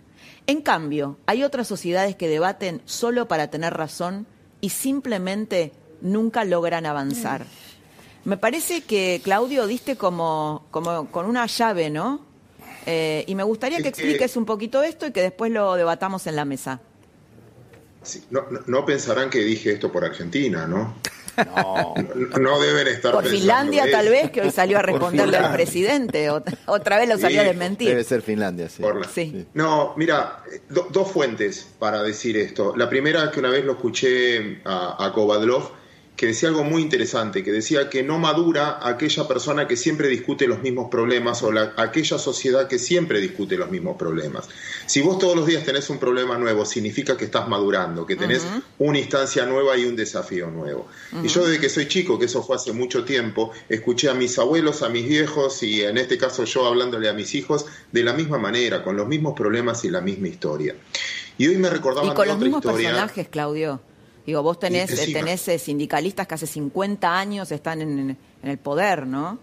[0.47, 4.27] En cambio, hay otras sociedades que debaten solo para tener razón
[4.61, 7.47] y simplemente nunca logran avanzar.
[8.25, 12.21] Me parece que, Claudio, diste como, como con una llave, ¿no?
[12.87, 16.37] Eh, y me gustaría que expliques un poquito esto y que después lo debatamos en
[16.37, 16.81] la mesa.
[18.31, 20.95] no, no, pensarán que dije esto por Argentina, ¿no?
[21.37, 21.95] No,
[22.41, 26.29] no deben estar Por Finlandia tal vez, que hoy salió a responderle al presidente.
[26.67, 27.89] Otra vez lo salió a desmentir.
[27.89, 29.47] Debe ser Finlandia, sí.
[29.55, 32.75] No, mira, dos fuentes para decir esto.
[32.77, 35.80] La primera es que una vez lo escuché a, a Kovadlov
[36.21, 40.47] que decía algo muy interesante, que decía que no madura aquella persona que siempre discute
[40.47, 44.47] los mismos problemas o la, aquella sociedad que siempre discute los mismos problemas.
[44.85, 48.47] Si vos todos los días tenés un problema nuevo, significa que estás madurando, que tenés
[48.79, 50.89] una instancia nueva y un desafío nuevo.
[51.25, 54.39] Y yo desde que soy chico, que eso fue hace mucho tiempo, escuché a mis
[54.39, 58.13] abuelos, a mis viejos y en este caso yo hablándole a mis hijos de la
[58.13, 60.75] misma manera, con los mismos problemas y la misma historia.
[61.39, 63.81] Y hoy me recordaban y con los mismos personajes, Claudio.
[64.31, 69.41] Digo, vos tenés, tenés eh, sindicalistas que hace 50 años están en, el poder, ¿no?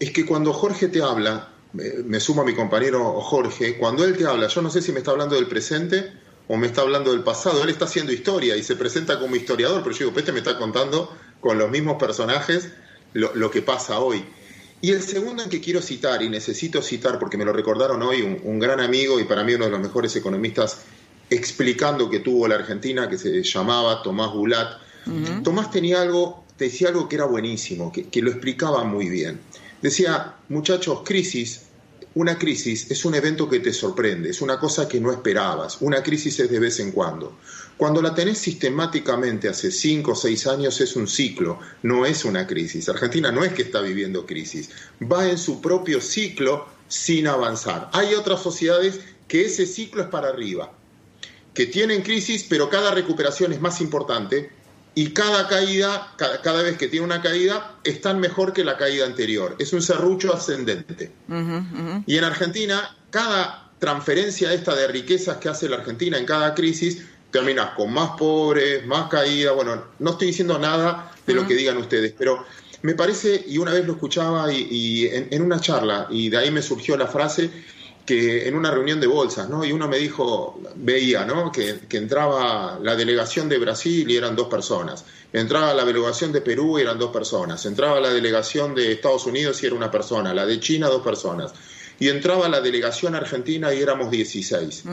[0.00, 4.24] Es que cuando Jorge te habla, me sumo a mi compañero Jorge, cuando él te
[4.24, 6.14] habla, yo no sé si me está hablando del presente
[6.48, 9.82] o me está hablando del pasado, él está haciendo historia y se presenta como historiador,
[9.82, 12.70] pero yo digo, este me está contando con los mismos personajes
[13.12, 14.24] lo, que pasa hoy.
[14.80, 18.22] Y el segundo en que quiero citar, y necesito citar porque me lo recordaron hoy,
[18.22, 20.86] un, un gran amigo y para mí uno de los mejores economistas
[21.30, 24.78] explicando que tuvo la Argentina, que se llamaba Tomás Bulat.
[25.44, 29.40] Tomás tenía algo, decía algo que era buenísimo, que, lo explicaba muy bien.
[29.80, 31.66] Decía, muchachos, crisis
[32.16, 35.76] una crisis es un evento que te sorprende, es una cosa que no esperabas.
[35.82, 37.36] Una crisis es de vez en cuando.
[37.76, 42.46] Cuando la tenés sistemáticamente hace cinco o seis años es un ciclo, no es una
[42.46, 42.88] crisis.
[42.88, 44.70] Argentina no es que está viviendo crisis,
[45.02, 47.90] va en su propio ciclo sin avanzar.
[47.92, 50.72] Hay otras sociedades que ese ciclo es para arriba,
[51.56, 54.50] que tienen crisis, pero cada recuperación es más importante
[54.94, 59.06] y cada caída, cada, vez que tiene una caída, es tan mejor que la caída
[59.06, 59.56] anterior.
[59.58, 61.10] Es un serrucho ascendente.
[62.06, 67.02] Y en Argentina, cada transferencia esta de riquezas que hace la Argentina en cada crisis,
[67.30, 69.52] terminas con más pobres, más caída.
[69.52, 72.44] Bueno, no estoy diciendo nada de lo que digan ustedes, pero
[72.82, 76.60] me parece, y una vez lo escuchaba y, en, una charla, y de ahí me
[76.60, 77.50] surgió la frase
[78.06, 79.64] que en una reunión de bolsas, ¿no?
[79.64, 81.50] Y uno me dijo, veía, ¿no?
[81.50, 86.78] Que, entraba la delegación de Brasil y eran dos personas, entraba la delegación de Perú
[86.78, 90.46] y eran dos personas, entraba la delegación de Estados Unidos y era una persona, la
[90.46, 91.52] de China dos personas,
[91.98, 94.84] y entraba la delegación argentina y éramos 16.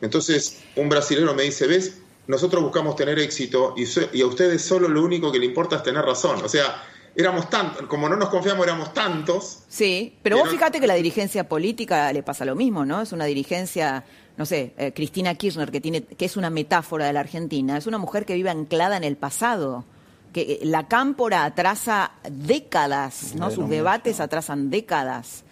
[0.00, 1.94] Entonces, un brasilero me dice, ¿ves?
[2.26, 3.84] Nosotros buscamos tener éxito y,
[4.16, 6.42] y a ustedes solo lo único que le importa es tener razón.
[6.44, 6.82] O sea,
[7.16, 9.60] éramos tantos, como no nos confiamos, éramos tantos.
[9.68, 13.00] Sí, pero vos fíjate que la dirigencia política le pasa lo mismo, ¿no?
[13.02, 14.04] Es una dirigencia,
[14.36, 17.86] no sé, eh, Cristina Kirchner, que, tiene, que es una metáfora de la Argentina, es
[17.86, 19.84] una mujer que vive anclada en el pasado,
[20.32, 23.50] que eh, la cámpora atrasa décadas, ¿no?
[23.50, 25.44] Sus debates atrasan décadas.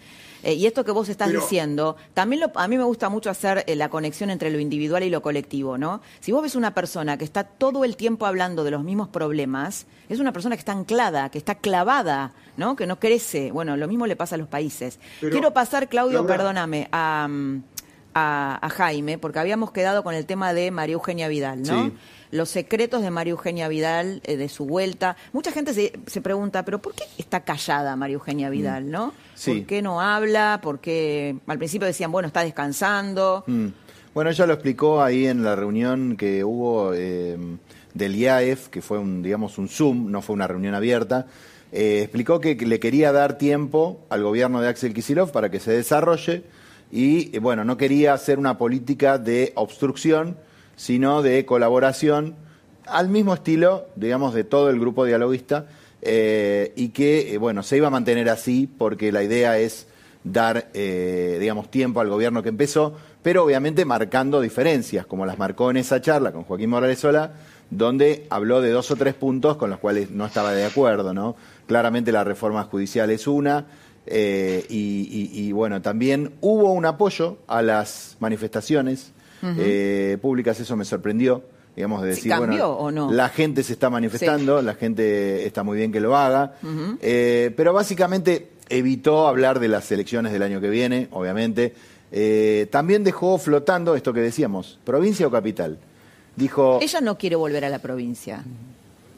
[0.43, 3.89] Eh, y esto que vos estás diciendo, también a mí me gusta mucho hacer la
[3.89, 6.01] conexión entre lo individual y lo colectivo, ¿no?
[6.19, 9.87] Si vos ves una persona que está todo el tiempo hablando de los mismos problemas,
[10.09, 12.75] es una persona que está anclada, que está clavada, ¿no?
[12.75, 13.51] Que no crece.
[13.51, 14.99] Bueno, lo mismo le pasa a los países.
[15.19, 17.27] Quiero pasar, Claudio, perdóname, a,
[18.13, 21.91] a, Jaime, porque habíamos quedado con el tema de María Eugenia Vidal, ¿no?
[22.33, 25.15] Los secretos de María Eugenia Vidal, eh, de su vuelta.
[25.33, 28.89] Mucha gente se, se, pregunta, ¿pero por qué está callada María Eugenia Vidal, mm.
[28.89, 29.13] no?
[29.45, 30.59] ¿Por qué no habla?
[30.61, 31.35] ¿Por qué?
[31.45, 33.43] Al principio decían, bueno, está descansando.
[33.45, 33.67] Mm.
[34.15, 37.37] Bueno, ella lo explicó ahí en la reunión que hubo eh,
[37.93, 41.27] del IAEF, que fue un, digamos, un Zoom, no fue una reunión abierta,
[41.71, 45.71] eh, explicó que le quería dar tiempo al gobierno de Axel Kisilov para que se
[45.71, 46.43] desarrolle
[46.91, 50.37] y, bueno, no quería hacer una política de obstrucción,
[50.75, 52.35] sino de colaboración
[52.85, 55.67] al mismo estilo, digamos, de todo el grupo dialoguista
[56.01, 59.87] eh, y que, eh, bueno, se iba a mantener así porque la idea es
[60.25, 65.75] dar, digamos, tiempo al gobierno que empezó, pero obviamente marcando diferencias, como las marcó en
[65.75, 67.33] esa charla con Joaquín Morales Sola,
[67.69, 71.35] donde habló de dos o tres puntos con los cuales no estaba de acuerdo, ¿no?
[71.67, 73.65] Claramente la reforma judicial es una,
[74.05, 79.11] eh, y, bueno, también hubo un apoyo a las manifestaciones
[79.43, 81.43] eh, públicas, eso me sorprendió,
[81.75, 83.11] digamos, de decir, bueno, o no?
[83.11, 86.53] la gente se está manifestando, la gente está muy bien que lo haga,
[87.01, 91.73] eh, pero básicamente evitó hablar de las elecciones del año que viene, obviamente.
[92.71, 95.79] también dejó flotando esto que decíamos, provincia o capital
[96.35, 96.79] dijo...
[96.81, 98.43] Ella no quiere volver a la provincia.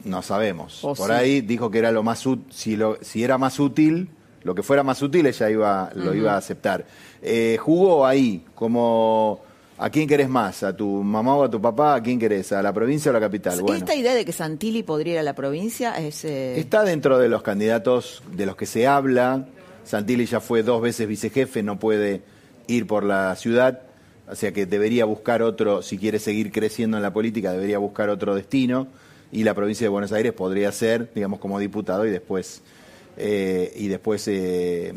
[0.04, 0.80] No sabemos.
[0.96, 4.08] Por ahí dijo que era lo más si, lo, si era más útil,
[4.42, 6.86] lo que fuera más útil ella iba, lo iba a aceptar.
[7.22, 9.40] Eh, jugó ahí como...
[9.78, 10.62] ¿A quién querés más?
[10.62, 11.96] ¿A tu mamá o a tu papá?
[11.96, 12.50] ¿A quién querés?
[12.52, 13.60] ¿A la provincia o a la capital?
[13.60, 13.76] Bueno.
[13.76, 16.24] ¿Esta idea de que Santilli podría ir a la provincia es...?
[16.24, 19.46] Eh, Está dentro de los candidatos de los que se habla.
[19.84, 22.22] Santilli ya fue dos veces vicejefe, no puede
[22.66, 23.82] ir por la ciudad.
[24.28, 28.08] O sea que debería buscar otro, si quiere seguir creciendo en la política, debería buscar
[28.08, 28.88] otro destino
[29.30, 32.62] y la provincia de Buenos Aires podría ser, digamos, como diputado y después,
[33.16, 34.94] eh, y después eh,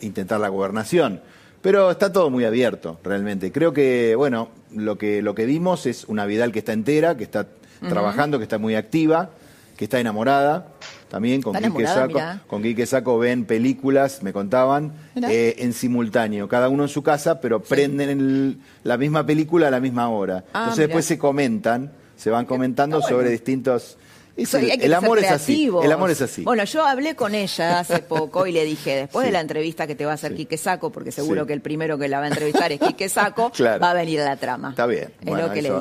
[0.00, 1.20] intentar la gobernación.
[1.62, 3.50] Pero está todo muy abierto, realmente.
[3.50, 7.24] Creo que, bueno, lo que, lo que vimos es una Vidal que está entera, que
[7.24, 7.46] está
[7.80, 9.30] trabajando, que está muy activa,
[9.76, 10.68] que está enamorada,
[11.08, 16.68] también con Quique, Saco, con Quique Saco ven películas, me contaban, eh, en simultáneo, cada
[16.68, 20.44] uno en su casa, pero prenden la misma película a la misma hora.
[20.52, 23.98] Ah, Entonces después se comentan, se van comentando sobre distintos
[24.36, 25.70] el, amor es así.
[25.82, 26.42] El amor es así.
[26.42, 29.94] Bueno, yo hablé con ella hace poco y le dije, después de la entrevista que
[29.94, 32.28] te va a hacer Quique Saco, porque seguro que el primero que la va a
[32.28, 34.70] entrevistar es Quique Saco, va a venir la trama.
[34.70, 35.12] Está bien.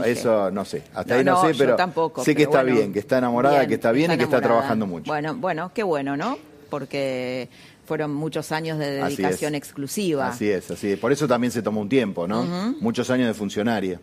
[0.06, 0.84] eso, no sé.
[0.94, 1.78] Hasta ahí no, sé, pero
[2.24, 5.12] sé que está bien, que está enamorada, que está bien y que está trabajando mucho.
[5.12, 6.38] Bueno, bueno, qué bueno, ¿no?
[6.70, 7.50] Porque
[7.86, 10.30] fueron muchos años de dedicación exclusiva.
[10.30, 11.00] Así es, así es.
[11.00, 12.44] Por eso también se tomó un tiempo, ¿no?
[12.80, 14.00] Muchos años de funcionaria.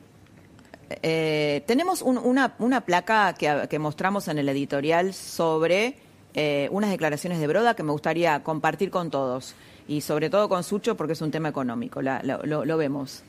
[1.02, 5.96] Eh, tenemos una, placa que, mostramos en el editorial sobre
[6.34, 9.54] eh, unas declaraciones de Broda que me gustaría compartir con todos
[9.88, 13.22] y sobre todo con Sucho porque es un tema económico, lo, vemos.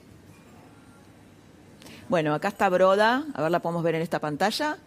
[2.09, 4.77] Bueno, acá está Broda, a ver, la podemos ver en esta pantalla.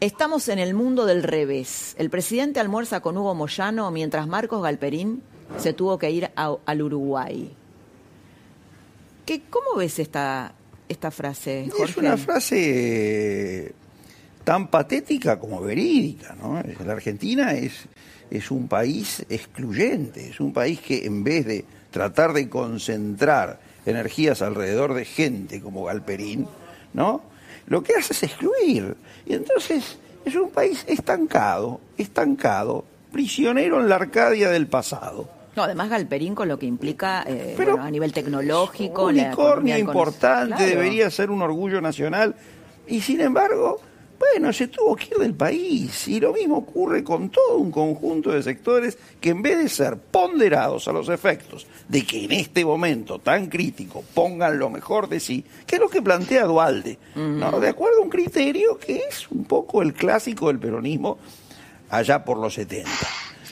[0.00, 1.96] Estamos en el mundo del revés.
[1.98, 5.22] El presidente almuerza con Hugo Moyano mientras Marcos Galperín
[5.58, 7.52] se tuvo que ir al Uruguay.
[9.26, 10.54] ¿Qué, ¿Cómo ves esta,
[10.88, 11.90] esta frase, Jorge?
[11.90, 13.74] Es una frase
[14.44, 16.34] tan patética como verídica.
[16.40, 16.62] ¿no?
[16.84, 17.84] La Argentina es,
[18.30, 24.42] es un país excluyente, es un país que en vez de tratar de concentrar energías
[24.42, 26.46] alrededor de gente como Galperín,
[26.92, 27.22] ¿no?
[27.66, 28.96] Lo que hace es excluir.
[29.26, 35.37] Y entonces es un país estancado, estancado, prisionero en la Arcadia del pasado.
[35.58, 39.06] No, además Galperín con lo que implica eh, a nivel tecnológico.
[39.06, 42.36] Un unicornio importante, debería ser un orgullo nacional.
[42.86, 43.80] Y sin embargo,
[44.20, 46.06] bueno, se tuvo que ir del país.
[46.06, 49.96] Y lo mismo ocurre con todo un conjunto de sectores que en vez de ser
[49.96, 55.18] ponderados a los efectos de que en este momento tan crítico pongan lo mejor de
[55.18, 57.58] sí, que es lo que plantea Dualde, ¿no?
[57.58, 61.18] de acuerdo a un criterio que es un poco el clásico del peronismo
[61.90, 62.88] allá por los 70.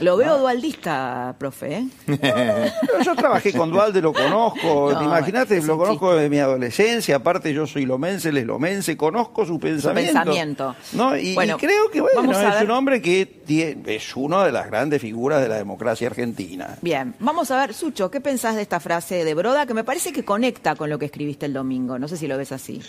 [0.01, 1.79] Lo veo dualdista, profe.
[1.79, 1.89] ¿eh?
[3.05, 4.95] yo trabajé con Dualde, lo conozco.
[4.99, 5.63] ¿Te imaginaste?
[5.63, 7.17] Lo conozco de mi adolescencia.
[7.17, 8.97] Aparte, yo soy lomense, les lomense.
[8.97, 10.13] Conozco su pensamiento.
[10.13, 10.77] pensamiento.
[10.93, 11.17] ¿no?
[11.17, 13.43] Y, creo que, bueno, es un hombre que
[13.87, 16.77] es una de las grandes figuras de la democracia argentina.
[16.83, 20.13] Bien, vamos a ver, Sucho, ¿qué pensás de esta frase de Broda que me parece
[20.13, 21.99] que conecta con lo que escribiste el domingo?
[21.99, 22.83] No sé si lo ves así.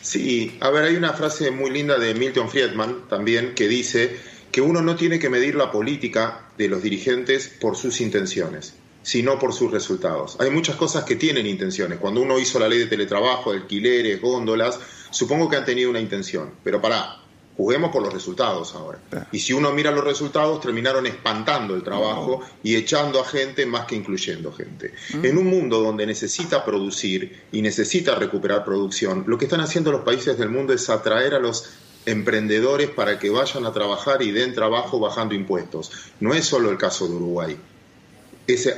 [0.00, 4.16] Sí, a ver, hay una frase muy linda de Milton Friedman también que dice
[4.56, 9.38] que uno no tiene que medir la política de los dirigentes por sus intenciones, sino
[9.38, 10.38] por sus resultados.
[10.40, 11.98] Hay muchas cosas que tienen intenciones.
[11.98, 16.00] Cuando uno hizo la ley de teletrabajo, de alquileres, góndolas, supongo que han tenido una
[16.00, 16.52] intención.
[16.64, 17.18] Pero pará,
[17.54, 18.98] juguemos por los resultados ahora.
[19.30, 23.84] Y si uno mira los resultados, terminaron espantando el trabajo y echando a gente más
[23.84, 24.94] que incluyendo gente.
[25.22, 30.00] En un mundo donde necesita producir y necesita recuperar producción, lo que están haciendo los
[30.00, 31.68] países del mundo es atraer a los
[32.06, 35.92] emprendedores para que vayan a trabajar y den trabajo bajando impuestos.
[36.20, 37.56] No es solo el caso de Uruguay.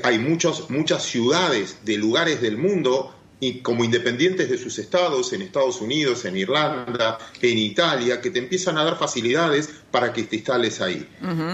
[0.03, 5.43] hay muchos, muchas ciudades de lugares del mundo y como independientes de sus estados, en
[5.43, 10.37] Estados Unidos, en Irlanda, en Italia, que te empiezan a dar facilidades para que te
[10.37, 11.09] instales ahí.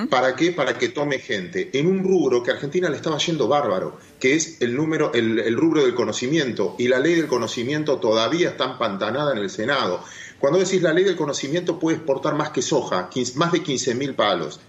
[0.09, 0.53] ¿Para qué?
[0.53, 1.71] Para que tome gente.
[1.75, 5.55] En un rubro que a Argentina le estaba yendo bárbaro, que es el número, el
[5.57, 10.03] rubro del conocimiento, y la ley del conocimiento todavía está empantanada en el Senado.
[10.45, 14.61] Cuando decís la ley del conocimiento puede exportar más que soja, más de 15.000 palos.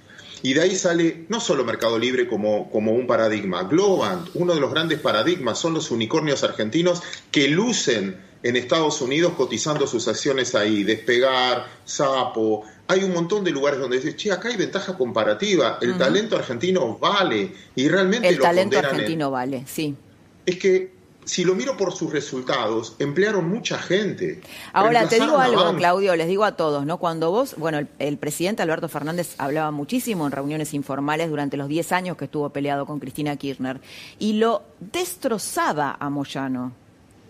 [0.41, 4.61] Y de ahí sale no solo Mercado Libre como, como un paradigma, Globant, uno de
[4.61, 10.55] los grandes paradigmas, son los unicornios argentinos que lucen en Estados Unidos cotizando sus acciones
[10.55, 12.63] ahí, Despegar, Sapo.
[12.87, 16.97] Hay un montón de lugares donde dices, che, acá hay ventaja comparativa, el talento argentino
[16.97, 19.93] vale y realmente el talento argentino vale, sí.
[20.45, 20.94] Es que
[21.25, 24.41] si lo miro por sus resultados, emplearon mucha gente.
[24.71, 26.97] Ahora, te digo algo, Claudio, les digo a todos, ¿no?
[26.97, 31.91] Cuando vos, bueno, el, presidente Alberto Fernández hablaba muchísimo en reuniones informales durante los 10
[31.91, 33.81] años que estuvo peleado con Cristina Kirchner
[34.19, 36.73] y lo destrozaba a Moyano.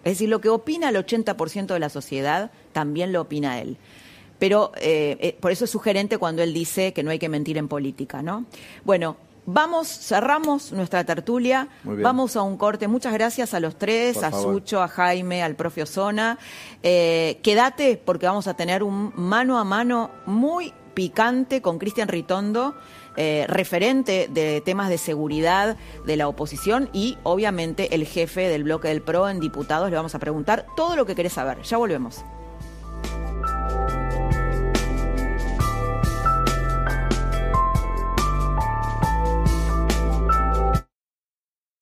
[0.04, 3.78] Es decir, lo que opina el 80% de la sociedad, también lo opina él.
[4.38, 7.58] Pero eh, eh, por eso es sugerente cuando él dice que no hay que mentir
[7.58, 8.46] en política, ¿no?
[8.84, 12.88] Bueno, Vamos, cerramos nuestra tertulia, vamos a un corte.
[12.88, 16.40] Muchas gracias a los tres, a Sucho, a Jaime, al profe Osona.
[16.82, 22.74] Eh, quédate porque vamos a tener un mano a mano muy picante con Cristian Ritondo,
[23.18, 28.88] eh, referente de temas de seguridad de la oposición y obviamente el jefe del bloque
[28.88, 29.92] del PRO en diputados.
[29.92, 31.62] Le vamos a preguntar todo lo que querés saber.
[31.62, 32.24] Ya volvemos.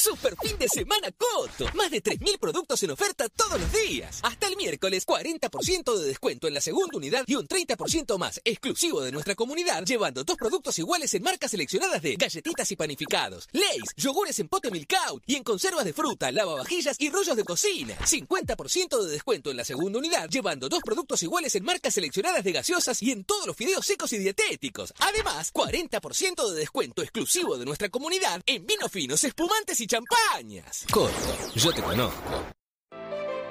[0.04, 1.66] Super fin de semana Coto.
[1.76, 4.20] Más de 3.000 productos en oferta todos los días.
[4.24, 9.00] Hasta el miércoles, 40% de descuento en la segunda unidad y un 30% más exclusivo
[9.00, 13.96] de nuestra comunidad, llevando dos productos iguales en marcas seleccionadas de galletitas y panificados, Lays,
[13.96, 17.96] yogures en pote milk out y en conservas de fruta, lavavajillas y rollos de cocina.
[18.00, 22.52] 50% de descuento en la segunda unidad, llevando dos productos iguales en marcas seleccionadas de
[22.52, 24.94] gaseosas y en todos los fideos secos y dietéticos.
[25.00, 30.86] Además, 40% de descuento exclusivo de nuestra comunidad en vinos finos, espumantes y champañas.
[30.91, 31.13] Corto,
[31.53, 32.45] yo te conozco.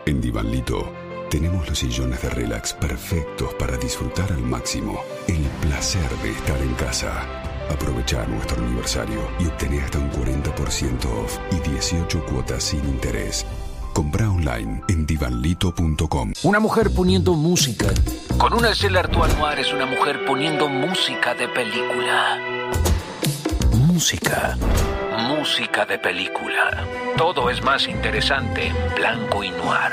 [0.06, 0.92] En Divanlito
[1.30, 6.74] tenemos los sillones de relax perfectos para disfrutar al máximo el placer de estar en
[6.74, 7.22] casa.
[7.70, 13.46] Aprovechar nuestro aniversario y obtener hasta un 40% off y 18 cuotas sin interés.
[13.92, 16.32] Compra online en divanlito.com.
[16.42, 17.86] Una mujer poniendo música.
[18.36, 22.91] Con una Stella Artois Noir es una mujer poniendo música de película.
[23.92, 24.56] Música
[25.42, 26.86] música de película.
[27.18, 29.92] Todo es más interesante en blanco y noir.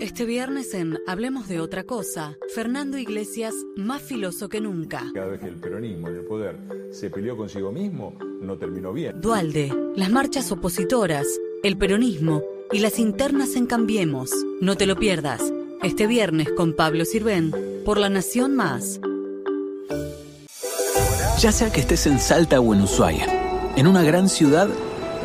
[0.00, 5.04] Este viernes en Hablemos de otra cosa, Fernando Iglesias más filoso que nunca.
[5.12, 6.56] Cada vez que el peronismo en el poder
[6.90, 9.20] se peleó consigo mismo, no terminó bien.
[9.20, 11.26] Dualde, las marchas opositoras,
[11.62, 12.42] el peronismo
[12.72, 14.30] y las internas en Cambiemos.
[14.60, 15.42] No te lo pierdas.
[15.82, 17.52] Este viernes con Pablo Sirven
[17.84, 18.98] por La Nación Más.
[21.40, 23.26] Ya sea que estés en Salta o en Ushuaia,
[23.74, 24.68] en una gran ciudad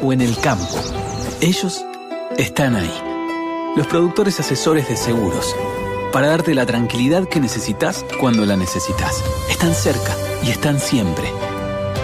[0.02, 0.80] o en el campo,
[1.42, 1.84] ellos
[2.38, 3.16] están ahí
[3.76, 5.54] los productores asesores de seguros,
[6.14, 9.22] para darte la tranquilidad que necesitas cuando la necesitas.
[9.50, 11.30] Están cerca y están siempre.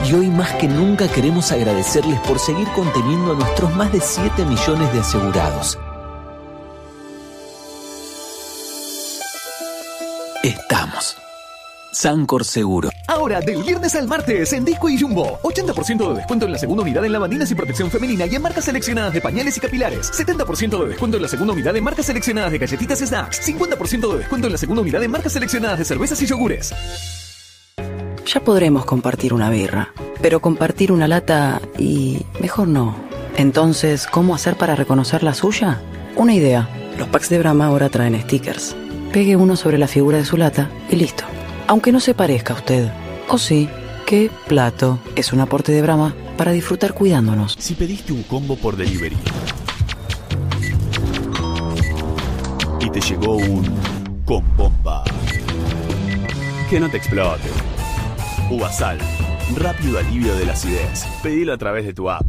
[0.05, 4.43] Y hoy más que nunca queremos agradecerles por seguir conteniendo a nuestros más de 7
[4.45, 5.80] millones de asegurados.
[10.43, 11.21] Estamos.
[11.92, 12.89] Sancor Seguro.
[13.08, 15.39] Ahora, del viernes al martes, en Disco y Jumbo.
[15.44, 18.66] 80% de descuento en la segunda unidad en lavandines y protección femenina y en marcas
[18.66, 20.12] seleccionadas de pañales y capilares.
[20.14, 23.42] 70% de descuento en la segunda unidad en marcas seleccionadas de galletitas snacks.
[23.48, 26.74] 50% de descuento en la segunda unidad en marcas seleccionadas de cervezas y yogures.
[28.26, 32.96] Ya podremos compartir una birra, pero compartir una lata y mejor no.
[33.36, 35.82] Entonces, ¿cómo hacer para reconocer la suya?
[36.16, 36.70] Una idea.
[36.98, 38.76] Los packs de Brahma ahora traen stickers.
[39.12, 41.26] Pegue uno sobre la figura de su lata y listo
[41.68, 42.89] aunque no se parezca a usted.
[43.30, 43.70] O sí,
[44.05, 47.55] qué plato es un aporte de Brahma para disfrutar cuidándonos.
[47.59, 49.18] Si pediste un combo por delivery
[52.80, 53.64] y te llegó un
[54.26, 55.03] con bomba,
[56.70, 57.49] que no te explote.
[58.49, 58.97] Uvasal,
[59.55, 61.05] rápido alivio de la acidez.
[61.22, 62.26] Pedilo a través de tu app.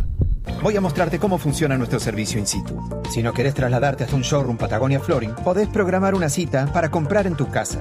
[0.63, 2.81] Voy a mostrarte cómo funciona nuestro servicio in situ.
[3.11, 7.27] Si no querés trasladarte hasta un showroom Patagonia Flooring, podés programar una cita para comprar
[7.27, 7.81] en tu casa.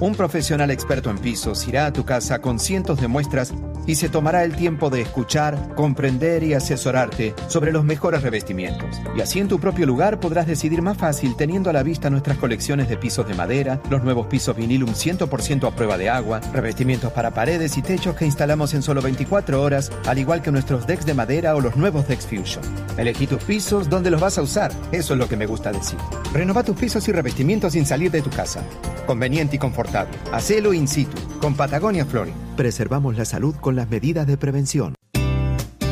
[0.00, 3.52] Un profesional experto en pisos irá a tu casa con cientos de muestras
[3.88, 9.00] y se tomará el tiempo de escuchar, comprender y asesorarte sobre los mejores revestimientos.
[9.16, 12.36] Y así en tu propio lugar podrás decidir más fácil teniendo a la vista nuestras
[12.36, 17.12] colecciones de pisos de madera, los nuevos pisos vinilum 100% a prueba de agua, revestimientos
[17.12, 21.06] para paredes y techos que instalamos en solo 24 horas, al igual que nuestros decks
[21.06, 22.62] de madera o los nuevos decks Fusion.
[22.98, 24.70] Elegí tus pisos, donde los vas a usar.
[24.92, 25.98] Eso es lo que me gusta decir.
[26.34, 28.62] Renova tus pisos y revestimientos sin salir de tu casa.
[29.06, 32.47] Conveniente y confortable Hacelo in situ, con Patagonia Flooring.
[32.58, 34.96] Preservamos la salud con las medidas de prevención.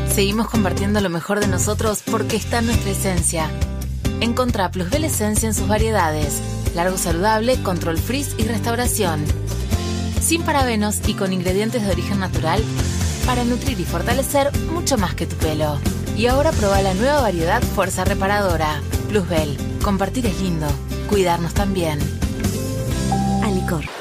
[0.09, 3.49] Seguimos compartiendo lo mejor de nosotros porque está en nuestra esencia.
[4.21, 6.43] Encontrá Plusbel Esencia en sus variedades.
[6.75, 9.25] Largo saludable, control freeze y restauración.
[10.21, 12.61] Sin parabenos y con ingredientes de origen natural
[13.27, 15.79] para nutrir y fortalecer mucho más que tu pelo.
[16.17, 18.81] Y ahora prueba la nueva variedad Fuerza Reparadora.
[19.09, 19.57] Plusbel.
[19.85, 20.67] Compartir es lindo.
[21.09, 22.01] Cuidarnos también.
[23.45, 23.95] Alicor.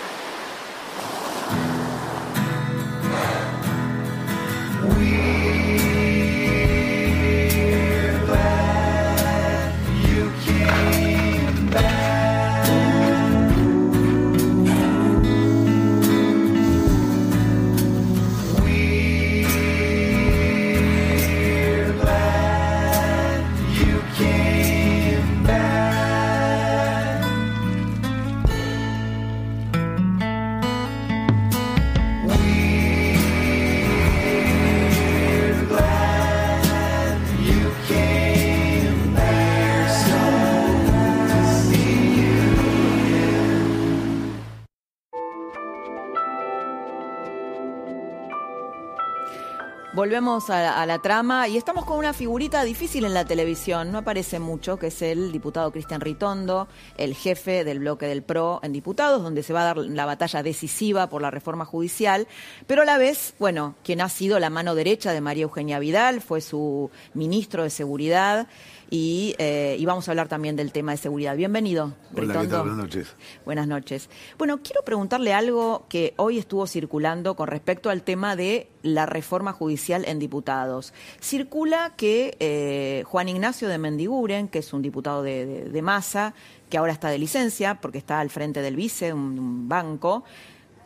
[50.06, 54.38] Volvemos a, la trama y estamos con una figurita difícil en la televisión, no aparece
[54.38, 59.24] mucho, que es el diputado Cristian Ritondo, el jefe del bloque del PRO en diputados,
[59.24, 62.28] donde se va a dar la batalla decisiva por la reforma judicial,
[62.68, 66.22] pero a la vez, bueno, quien ha sido la mano derecha de María Eugenia Vidal,
[66.22, 68.48] fue su ministro de Seguridad.
[68.92, 71.36] Eh, y, vamos a hablar también del tema de seguridad.
[71.36, 71.94] Bienvenido.
[72.16, 72.62] Hola, ¿qué tal?
[72.62, 73.16] Buenas noches.
[73.44, 74.10] Buenas noches.
[74.38, 79.54] Bueno, quiero preguntarle algo que hoy estuvo circulando con respecto al tema de la reforma
[79.54, 80.94] judicial en diputados.
[81.20, 86.34] Circula que eh, Juan Ignacio de Mendiguren, que es un diputado de, de, masa,
[86.70, 90.24] que ahora está de licencia porque está al frente del vice, un banco,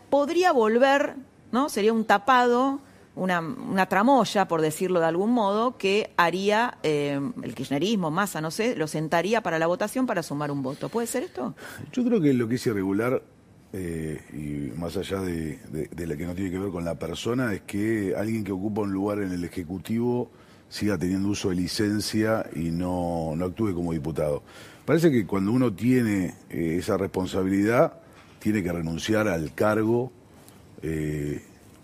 [0.09, 1.15] podría volver,
[1.51, 1.69] ¿no?
[1.69, 2.79] Sería un tapado
[3.19, 8.49] una, una, tramoya, por decirlo de algún modo, que haría eh, el kirchnerismo, masa, no
[8.49, 10.89] sé, lo sentaría para la votación para sumar un voto.
[10.89, 11.53] ¿Puede ser esto?
[11.91, 13.21] Yo creo que lo que es irregular,
[13.73, 15.59] eh, y más allá de,
[15.91, 18.81] de, la que no tiene que ver con la persona, es que alguien que ocupa
[18.81, 20.31] un lugar en el Ejecutivo
[20.69, 24.43] siga teniendo uso de licencia y no, no actúe como diputado.
[24.85, 27.93] Parece que cuando uno tiene eh, esa responsabilidad,
[28.39, 30.13] tiene que renunciar al cargo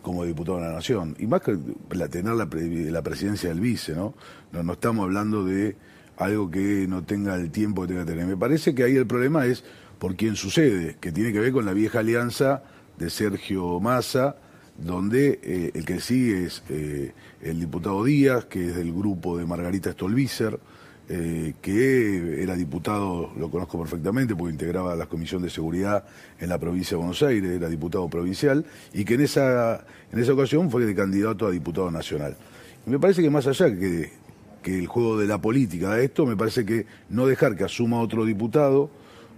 [0.06, 1.16] como diputado de la Nación.
[1.18, 1.58] Y más que
[1.89, 4.14] la, tener la, presidencia del vice, ¿no?
[4.53, 4.62] ¿no?
[4.62, 4.74] ¿no?
[4.74, 5.76] estamos hablando de
[6.18, 8.28] algo que no tenga el tiempo que tenga que tener.
[8.28, 9.64] Me parece que ahí el problema es
[9.97, 12.62] por quién sucede, que tiene que ver con la vieja alianza
[12.99, 14.38] de Sergio Massa,
[14.78, 19.45] donde eh, el que sigue es eh, el diputado Díaz, que es del grupo de
[19.45, 20.60] Margarita Stolbizer,
[21.08, 26.03] eh, que era diputado, lo conozco perfectamente porque integraba la Comisión de Seguridad
[26.39, 30.34] en la provincia de Buenos Aires, era diputado provincial, y que en esa, en esa
[30.34, 32.36] ocasión fue de candidato a diputado nacional.
[32.88, 34.14] Y me parece que más allá que,
[34.64, 37.99] que el juego de la política de esto, me parece que no dejar que asuma
[37.99, 38.89] otro diputado,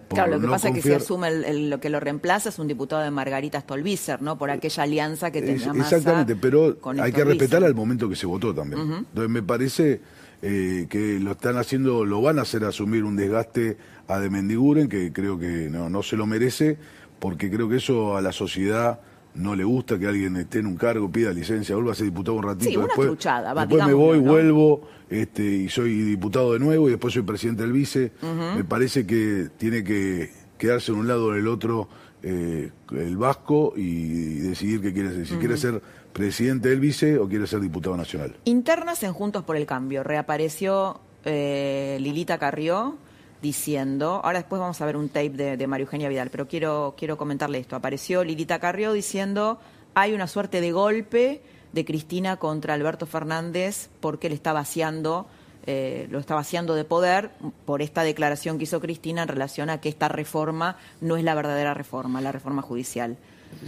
[0.10, 3.04] Claro, lo que pasa es que si asume lo que lo reemplaza es un diputado
[3.04, 4.38] de Margarita Stolbizer, ¿no?
[4.38, 8.54] Por aquella alianza que tenía Exactamente, pero hay que respetar al momento que se votó
[8.54, 8.82] también.
[8.82, 10.02] Entonces me parece
[10.42, 13.78] eh, que lo están haciendo, lo van a hacer asumir un desgaste
[14.08, 16.78] a de Mendiguren, que creo que no, no se lo merece,
[17.20, 19.00] porque creo que eso a la sociedad
[19.38, 22.38] no le gusta que alguien esté en un cargo, pida licencia, vuelva a ser diputado
[22.38, 23.18] un ratito, sí, después,
[23.56, 27.72] después me voy, vuelvo este, y soy diputado de nuevo y después soy presidente del
[27.72, 28.12] vice.
[28.56, 31.88] Me parece que tiene que quedarse en un lado o en el otro
[32.24, 35.82] eh, el vasco y decidir qué quiere ser, si quiere ser
[36.14, 38.36] presidente del vice o quiere ser diputado nacional.
[38.46, 40.04] Internas en Juntos por el Cambio.
[40.04, 42.98] Reapareció eh, Lilita Carrió
[43.42, 46.96] diciendo, ahora después vamos a ver un tape de, de María Eugenia Vidal, pero quiero,
[46.98, 47.76] quiero comentarle esto.
[47.76, 49.60] Apareció Lilita Carrió diciendo,
[49.94, 51.42] hay una suerte de golpe
[51.74, 55.28] de Cristina contra Alberto Fernández porque le está vaciando,
[55.66, 57.32] eh, lo está vaciando de poder
[57.66, 61.36] por esta declaración que hizo Cristina en relación a que esta reforma no es la
[61.36, 63.18] verdadera reforma, la reforma judicial.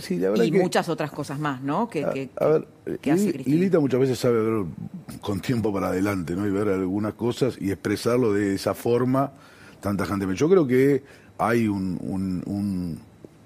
[0.10, 1.90] Y muchas otras cosas más, ¿no?
[1.90, 2.68] Que, a, ver,
[3.46, 4.66] Lilita muchas veces sabe ver
[5.22, 6.48] con tiempo para adelante, ¿no?
[6.48, 9.32] Y ver algunas cosas y expresarlo de esa forma
[9.82, 10.26] tanta gente.
[10.36, 11.04] Yo creo que
[11.38, 13.00] hay un,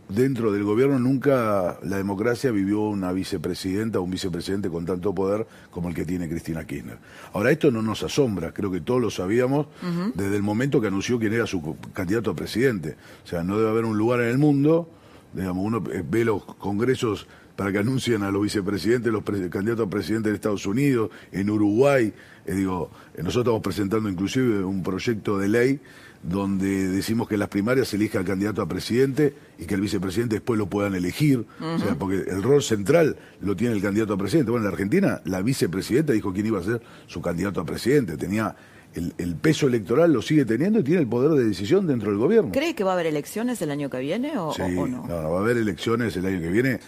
[0.09, 5.47] dentro del gobierno nunca la democracia vivió una vicepresidenta o un vicepresidente con tanto poder
[5.69, 6.97] como el que tiene Cristina Kirchner.
[7.33, 9.67] Ahora, esto no nos asombra, creo que todos lo sabíamos
[10.15, 12.95] desde el momento que anunció quién era su candidato a presidente.
[13.23, 14.89] O sea, no debe haber un lugar en el mundo,
[15.33, 20.29] digamos, uno ve los congresos para que anuncien a los vicepresidentes, los candidatos a presidente
[20.29, 22.13] de Estados Unidos, en Uruguay.
[22.45, 25.79] Eh, digo, eh, nosotros estamos presentando inclusive un proyecto de ley
[26.23, 29.81] donde decimos que en las primarias se elija al candidato a presidente y que el
[29.81, 34.13] vicepresidente después lo puedan elegir, o sea, porque el rol central lo tiene el candidato
[34.13, 34.49] a presidente.
[34.49, 38.15] Bueno, en la Argentina la vicepresidenta dijo quién iba a ser su candidato a presidente,
[38.15, 38.55] tenía
[38.95, 42.51] el, peso electoral lo sigue teniendo y tiene el poder de decisión dentro del gobierno.
[42.51, 44.87] ¿Cree que va a haber elecciones el año que viene o, no?
[44.87, 45.07] no?
[45.07, 46.79] No, va a haber elecciones el año que viene.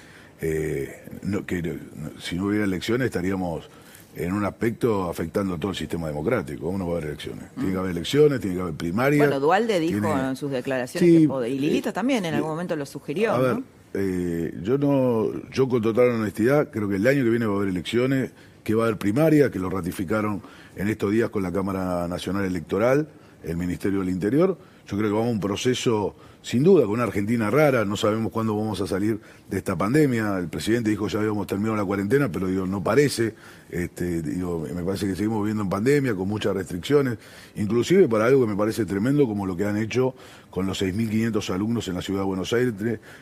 [0.42, 1.04] Eh,
[1.48, 1.80] que,
[2.20, 3.70] si no hubiera elecciones estaríamos
[4.16, 6.70] en un aspecto afectando todo el sistema democrático.
[6.70, 7.46] Uno va a haber elecciones.
[7.56, 9.26] Tiene que haber elecciones, tiene que haber primarias.
[9.26, 11.52] Bueno, Dualde dijo en sus declaraciones que poder.
[11.52, 13.34] Y Lilita también en algún momento lo sugirió.
[13.34, 13.58] A ver,
[13.94, 17.58] eh, yo no, yo con total honestidad creo que el año que viene va a
[17.58, 18.32] haber elecciones,
[18.66, 20.42] que va a haber primaria, que lo ratificaron
[20.76, 23.08] en estos días con la Cámara Nacional Electoral,
[23.44, 24.58] el Ministerio del Interior.
[24.88, 26.16] Yo creo que vamos a un proceso
[26.46, 29.20] sin duda, con una Argentina rara, no sabemos cuándo vamos a salir
[29.50, 30.38] de esta pandemia.
[30.38, 33.34] El presidente dijo ya habíamos terminado la cuarentena, pero digo, no parece.
[33.68, 37.18] Este, digo, me parece que seguimos viviendo en pandemia, con muchas restricciones,
[37.56, 40.14] inclusive para algo que me parece tremendo, como lo que han hecho
[40.52, 42.76] con los 6.500 alumnos en la ciudad de Buenos Aires,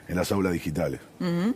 [0.10, 1.00] en las aulas digitales.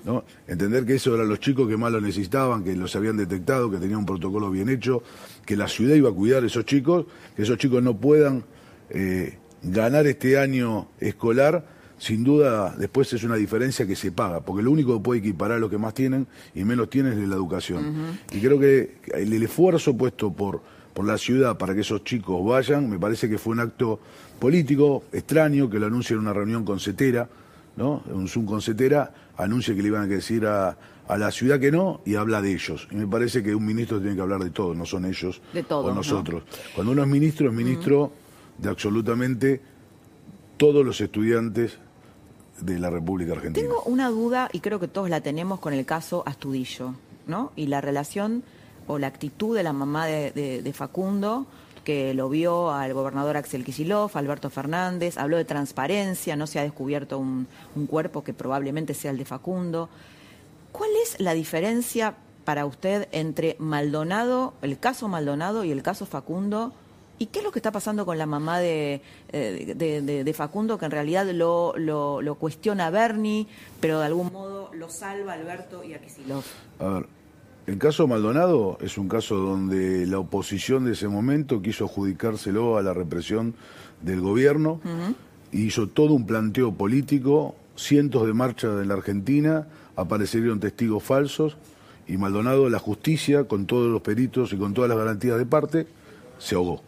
[0.05, 0.23] ¿no?
[0.47, 3.75] Entender que esos eran los chicos que más lo necesitaban, que los habían detectado, que
[3.75, 5.03] tenían un protocolo bien hecho,
[5.45, 8.45] que la ciudad iba a cuidar a esos chicos, que esos chicos no puedan...
[8.89, 9.37] Eh,
[9.71, 11.65] ganar este año escolar,
[11.97, 15.57] sin duda después es una diferencia que se paga, porque lo único que puede equiparar
[15.57, 18.19] a los que más tienen y menos tienen es la educación.
[18.31, 20.61] Y creo que el, esfuerzo puesto por,
[20.93, 23.99] por la ciudad para que esos chicos vayan, me parece que fue un acto
[24.39, 27.27] político extraño, que lo anuncia en una reunión con Cetera,
[27.75, 28.03] ¿no?
[28.11, 31.71] un Zoom con Cetera, anuncia que le iban a decir a, a la ciudad que
[31.71, 32.87] no y habla de ellos.
[32.91, 35.93] Y me parece que un ministro tiene que hablar de todo, no son ellos o
[35.93, 36.43] nosotros.
[36.75, 38.11] Cuando uno es ministro, es ministro
[38.57, 39.61] de absolutamente
[40.57, 41.77] todos los estudiantes
[42.61, 43.67] de la República Argentina.
[43.67, 46.95] Tengo una duda, y creo que todos la tenemos con el caso Astudillo,
[47.27, 47.51] ¿no?
[47.55, 48.43] Y la relación
[48.87, 51.45] o la actitud de la mamá de, Facundo,
[51.83, 56.63] que lo vio al gobernador Axel Kicillof, Alberto Fernández, habló de transparencia, no se ha
[56.63, 59.89] descubierto un, un cuerpo que probablemente sea el de Facundo.
[60.71, 66.73] ¿Cuál es la diferencia para usted entre Maldonado, el caso Maldonado y el caso Facundo?
[67.19, 70.85] ¿Y qué es lo que está pasando con la mamá de, eh, de, Facundo, que
[70.85, 73.47] en realidad lo, lo, cuestiona Bernie,
[73.79, 76.43] pero de algún modo lo salva Alberto y Aquisilo?
[76.79, 77.07] A ver,
[77.65, 82.83] el caso Maldonado es un caso donde la oposición de ese momento quiso adjudicárselo a
[82.83, 83.55] la represión
[84.01, 84.79] del gobierno,
[85.51, 91.57] hizo todo un planteo político, cientos de marchas en la Argentina, aparecieron testigos falsos,
[92.07, 95.87] y Maldonado, la justicia, con todos los peritos y con todas las garantías de parte,
[96.37, 96.86] se ahogó.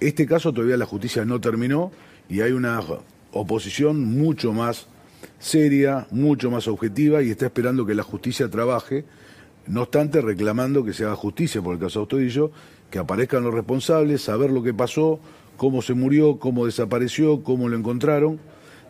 [0.00, 1.92] Este caso todavía la justicia no terminó
[2.28, 2.80] y hay una
[3.32, 4.86] oposición mucho más
[5.38, 9.04] seria, mucho más objetiva y está esperando que la justicia trabaje,
[9.66, 12.50] no obstante reclamando que se haga justicia por el caso Autodillo,
[12.90, 15.20] que aparezcan los responsables, saber lo que pasó,
[15.56, 18.38] cómo se murió, cómo desapareció, cómo lo encontraron.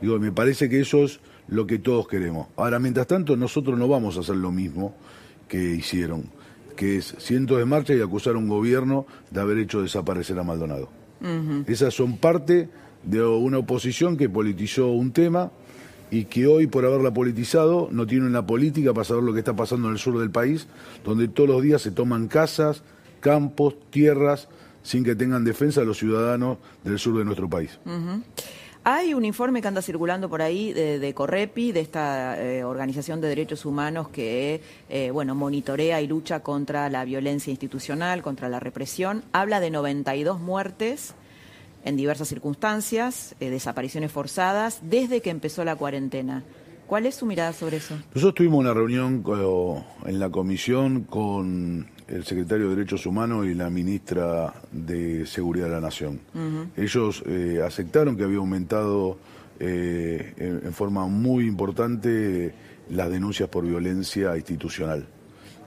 [0.00, 2.48] Digo, me parece que eso es lo que todos queremos.
[2.56, 4.94] Ahora, mientras tanto, nosotros no vamos a hacer lo mismo
[5.48, 6.24] que hicieron,
[6.73, 10.43] que es cientos de marchas y acusar a un gobierno de haber hecho desaparecer a
[10.43, 10.89] Maldonado.
[11.66, 12.68] Esas son parte
[13.05, 15.53] de una oposición que politizó un tema
[16.11, 19.57] y que hoy, por haberla politizado, no tiene una política para saber lo que está
[19.57, 20.66] pasando en el sur del país,
[21.05, 22.83] donde todos los días se toman casas,
[23.20, 24.49] campos, tierras,
[24.83, 27.79] sin que tengan defensa los ciudadanos del sur de nuestro país.
[28.85, 33.28] Hay un informe que anda circulando por ahí de, Correpi, de esta eh, organización de
[33.28, 39.22] derechos humanos que eh, bueno monitorea y lucha contra la violencia institucional, contra la represión.
[39.33, 41.14] Habla de 92 muertes
[41.85, 46.43] en diversas circunstancias, eh, desapariciones forzadas, desde que empezó la cuarentena.
[46.89, 47.95] ¿Cuál es su mirada sobre eso?
[48.14, 49.22] Nosotros tuvimos una reunión
[50.05, 55.72] en la comisión con el secretario de Derechos Humanos y la ministra de Seguridad de
[55.72, 56.20] la Nación.
[56.76, 59.18] Ellos eh, aceptaron que había aumentado
[59.58, 62.54] eh, en, forma muy importante
[62.90, 65.06] las denuncias por violencia institucional,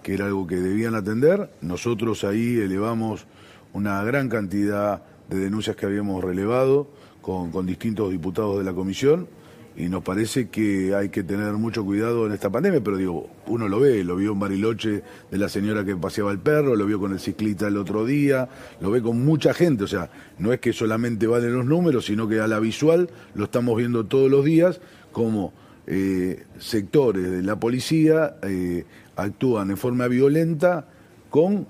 [0.04, 1.50] que era algo que debían atender.
[1.62, 3.26] Nosotros ahí elevamos
[3.74, 6.88] una gran cantidad de denuncias que habíamos relevado
[7.22, 9.28] con distintos diputados de la comisión
[9.78, 13.68] y nos parece que hay que tener mucho cuidado en esta pandemia, pero digo, uno
[13.68, 17.00] lo ve, lo vio en Bariloche de la señora que paseaba el perro, lo vio
[17.00, 18.48] con el ciclista el otro día,
[18.80, 20.10] lo ve con mucha gente, o sea,
[20.40, 24.06] no es que solamente valen los números, sino que a la visual lo estamos viendo
[24.06, 24.80] todos los días
[25.12, 25.52] como
[25.88, 28.86] eh, sectores de la policía eh,
[29.18, 30.88] actúan en forma violenta
[31.30, 31.68] con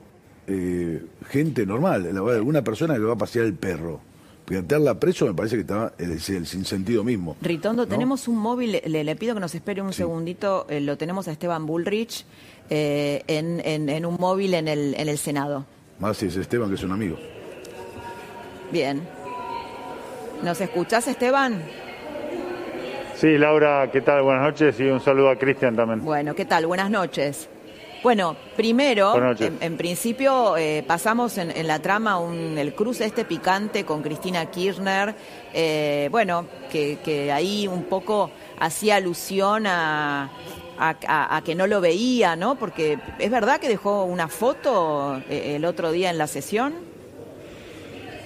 [0.47, 2.07] eh, gente normal,
[2.43, 3.99] una persona que va a pasear el perro
[4.45, 7.35] plantearla preso me parece que está el, sin sentido mismo.
[7.41, 11.31] Ritondo, tenemos un móvil, le, pido que nos espere un segundito, eh, lo tenemos a
[11.31, 12.25] Esteban Bullrich
[12.69, 15.65] eh, en, un móvil en el, en el Senado.
[15.99, 17.17] Más si es Esteban, que es un amigo.
[18.71, 19.01] Bien.
[20.43, 21.63] ¿Nos escuchás, Esteban?
[23.15, 24.23] Sí, Laura, ¿qué tal?
[24.23, 26.03] Buenas noches y un saludo a Cristian también.
[26.03, 26.67] Bueno, ¿qué tal?
[26.67, 27.49] Buenas noches.
[28.05, 34.03] Bueno, primero, en, principio eh, pasamos en, la trama un, el cruce este picante con
[34.03, 35.15] Cristina Kirchner,
[35.51, 38.29] eh, bueno, que, ahí un poco
[38.59, 40.29] hacía alusión a,
[40.77, 42.59] a, que no lo veía, ¿no?
[42.59, 46.75] Porque es verdad que dejó una foto eh, el otro día en la sesión.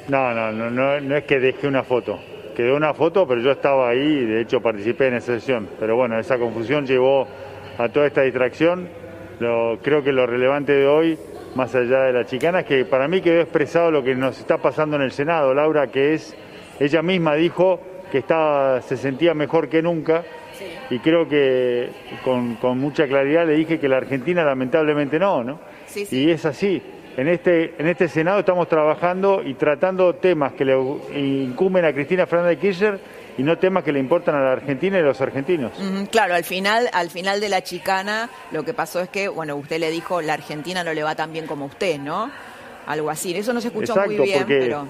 [0.10, 2.20] No, no, no, no, no es que dejé una foto.
[2.54, 5.70] Quedó una foto, pero yo estaba ahí y de hecho participé en esa sesión.
[5.80, 7.26] Pero bueno, esa confusión llevó
[7.78, 8.99] a toda esta distracción
[9.82, 11.18] creo que lo relevante de hoy,
[11.56, 14.58] más allá de la chicana, es que para mí quedó expresado lo que nos está
[14.58, 16.36] pasando en el Senado, Laura, que es,
[16.80, 17.80] ella misma dijo
[18.12, 20.24] que estaba, se sentía mejor que nunca,
[20.90, 21.90] y creo que
[22.24, 25.60] con, mucha claridad le dije que la Argentina lamentablemente no, ¿no?
[26.12, 26.82] Y es así.
[27.16, 30.76] En este, en este Senado estamos trabajando y tratando temas que le
[31.16, 33.00] incumben a Cristina Fernández Kirchner
[33.40, 35.72] y no temas que le importan a la Argentina y a los argentinos.
[36.12, 39.80] claro, al final, al final de la chicana, lo que pasó es que, bueno, usted
[39.80, 42.30] le dijo, la Argentina no le va tan bien como usted, ¿no?
[42.86, 43.34] Algo así.
[43.34, 44.88] Eso no se escuchó muy bien, pero...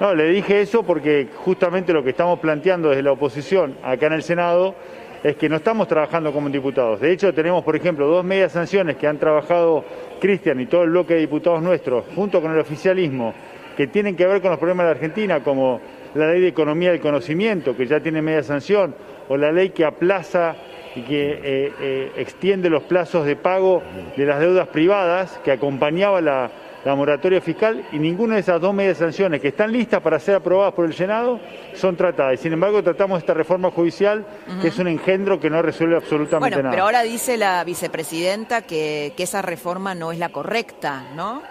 [0.00, 4.14] No, le dije eso porque justamente lo que estamos planteando desde la oposición acá en
[4.14, 4.74] el Senado
[5.22, 7.02] es que no estamos trabajando como diputados.
[7.02, 9.84] De hecho, tenemos, por ejemplo, dos medias sanciones que han trabajado
[10.20, 13.34] Cristian y todo el bloque de diputados nuestros, junto con el oficialismo,
[13.76, 15.80] que tienen que ver con los problemas de Argentina, como
[16.14, 18.94] la ley de economía del conocimiento, que ya tiene media sanción,
[19.28, 20.56] o la ley que aplaza
[20.94, 23.82] y que eh, eh, extiende los plazos de pago
[24.16, 26.50] de las deudas privadas, que acompañaba la,
[26.84, 30.74] moratoria fiscal, y ninguna de esas dos medias sanciones que están listas para ser aprobadas
[30.74, 31.38] por el Senado
[31.74, 32.34] son tratadas.
[32.34, 34.26] Y sin embargo, tratamos esta reforma judicial,
[34.60, 36.72] que es un engendro que no resuelve absolutamente bueno, nada.
[36.72, 41.42] Pero ahora dice la vicepresidenta que, que esa reforma no es la correcta, ¿no?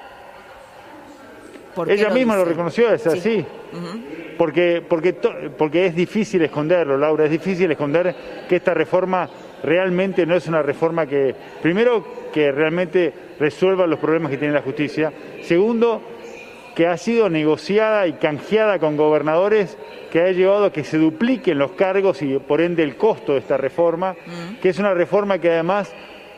[1.87, 3.45] Ella misma lo reconoció, es así.
[4.37, 5.13] porque, porque,
[5.57, 8.15] porque es difícil esconderlo, Laura, es difícil esconder
[8.47, 9.29] que esta reforma
[9.63, 14.61] realmente no es una reforma que, primero, que realmente resuelva los problemas que tiene la
[14.61, 15.13] justicia,
[15.43, 16.01] segundo,
[16.75, 19.77] que ha sido negociada y canjeada con gobernadores
[20.11, 23.39] que ha llevado a que se dupliquen los cargos y por ende el costo de
[23.39, 24.15] esta reforma,
[24.61, 25.93] que es una reforma que además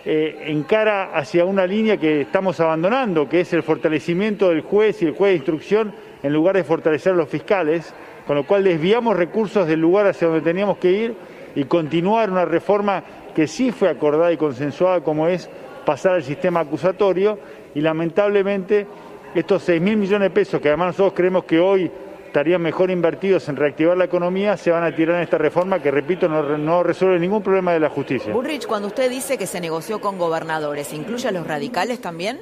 [0.06, 5.06] eh, encara hacia una línea que estamos abandonando, que es el fortalecimiento del juez y
[5.06, 7.94] el juez de instrucción en lugar de fortalecer a los fiscales,
[8.28, 11.16] con lo cual desviamos recursos del lugar hacia donde teníamos que ir
[11.56, 15.50] y continuar una reforma que sí fue acordada y consensuada como es
[15.86, 17.40] pasar al sistema acusatorio.
[17.76, 18.86] Y lamentablemente
[19.34, 21.90] estos 6 mil millones de pesos, que además nosotros creemos que hoy
[22.34, 25.92] estarían mejor invertidos en reactivar la economía, se van a tirar en esta reforma que,
[25.92, 28.34] repito, no, resuelve ningún problema de la justicia.
[28.34, 32.42] Bullrich, cuando usted dice que se negoció con gobernadores, ¿incluye a los radicales también?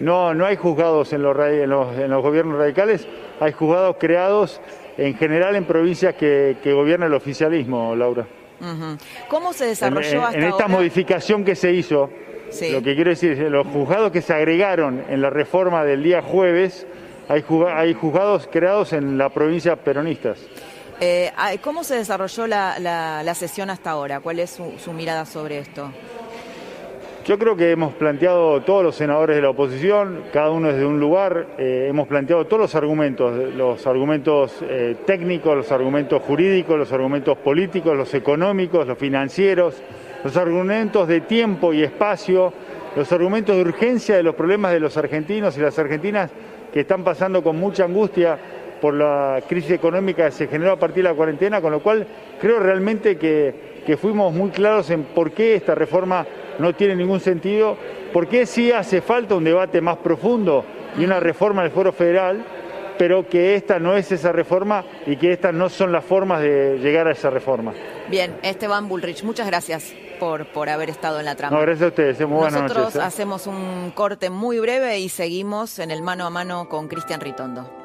[0.00, 3.06] No, no hay juzgados en los, en los, gobiernos radicales,
[3.40, 4.62] hay juzgados creados
[4.96, 8.26] en general en provincias que, gobierna el oficialismo, Laura.
[9.28, 12.08] ¿Cómo se desarrolló en, hasta En esta modificación que se hizo,
[12.72, 16.22] lo que quiero decir es los juzgados que se agregaron en la reforma del día
[16.22, 16.86] jueves,
[17.32, 20.38] hay, juzgados creados en la provincia peronistas.
[21.00, 24.20] Eh, ¿Cómo se desarrolló la, sesión hasta ahora?
[24.20, 25.90] ¿Cuál es su, mirada sobre esto?
[27.24, 30.98] Yo creo que hemos planteado todos los senadores de la oposición, cada uno desde un
[30.98, 36.92] lugar, eh, hemos planteado todos los argumentos, los argumentos eh, técnicos, los argumentos jurídicos, los
[36.92, 39.80] argumentos políticos, los económicos, los financieros,
[40.24, 42.52] los argumentos de tiempo y espacio,
[42.96, 46.32] los argumentos de urgencia de los problemas de los argentinos y las argentinas
[46.72, 48.38] que están pasando con mucha angustia
[48.80, 52.06] por la crisis económica que se generó a partir de la cuarentena, con lo cual
[52.40, 53.70] creo realmente que,
[54.00, 56.26] fuimos muy claros en por qué esta reforma
[56.58, 57.76] no tiene ningún sentido,
[58.12, 60.64] por qué sí hace falta un debate más profundo
[60.98, 62.44] y una reforma del Foro Federal,
[62.98, 66.78] pero que esta no es esa reforma y que estas no son las formas de
[66.78, 67.72] llegar a esa reforma.
[68.08, 71.56] Bien, Esteban Bullrich, muchas gracias por, por haber estado en la trama.
[71.56, 73.00] No, gracias a ustedes, muy buenas Nosotros ¿eh?
[73.02, 77.81] hacemos un corte muy breve y seguimos en el mano a mano con Cristian Ritondo.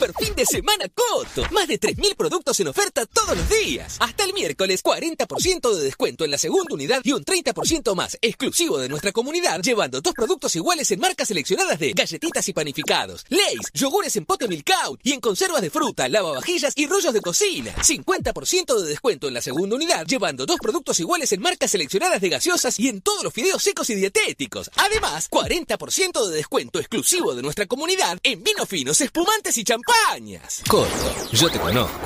[0.00, 1.46] Super fin de semana Coto.
[1.50, 3.98] Más de 3.000 productos en oferta todos los días.
[4.00, 8.78] Hasta el miércoles, 40% de descuento en la segunda unidad y un 30% más exclusivo
[8.78, 13.70] de nuestra comunidad, llevando dos productos iguales en marcas seleccionadas de galletitas y panificados, Lays,
[13.74, 14.46] yogures en pote
[14.84, 17.74] out y en conservas de fruta, lavavajillas y rollos de cocina.
[17.74, 22.30] 50% de descuento en la segunda unidad, llevando dos productos iguales en marcas seleccionadas de
[22.30, 24.70] gaseosas y en todos los fideos secos y dietéticos.
[24.76, 29.89] Además, 40% de descuento exclusivo de nuestra comunidad en vinos finos, espumantes y champán
[30.68, 31.98] Corto, yo te conozco.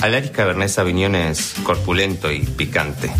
[0.00, 3.10] Alaris Cabernet Sauvignon es corpulento y picante.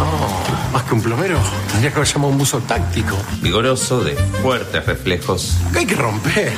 [0.00, 1.38] Oh, más que un plomero,
[1.70, 3.16] tendría que haber llamado un buzo táctico.
[3.42, 5.56] Vigoroso, de fuertes reflejos.
[5.74, 6.52] hay que romper.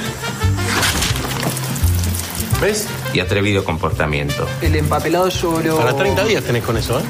[2.61, 2.87] ¿Ves?
[3.15, 4.47] Y atrevido comportamiento.
[4.61, 5.79] El empapelado lloro.
[5.79, 7.03] Para 30 días tenés con eso, ¿eh?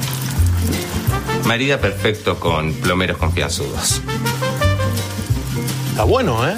[1.45, 4.01] Marida perfecto con plomeros confianzudos.
[5.91, 6.57] Está bueno, ¿eh?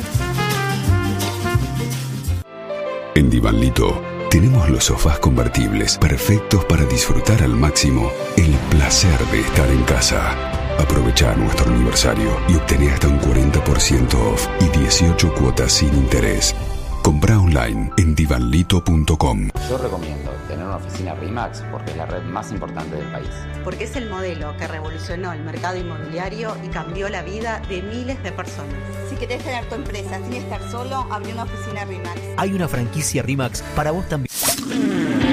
[3.15, 9.67] En Divanlito tenemos los sofás convertibles perfectos para disfrutar al máximo el placer de estar
[9.71, 10.31] en casa.
[10.77, 16.55] Aprovecha nuestro aniversario y obtener hasta un 40% off y 18 cuotas sin interés.
[17.01, 19.49] Compra online en divanlito.com.
[19.67, 23.29] Yo recomiendo tener una oficina RIMAX porque es la red más importante del país.
[23.63, 28.21] Porque es el modelo que revolucionó el mercado inmobiliario y cambió la vida de miles
[28.21, 29.02] de personas.
[29.23, 32.19] Si querés tener tu empresa sin estar solo, abre una oficina RIMAX.
[32.35, 34.29] Hay una franquicia RIMAX para vos también.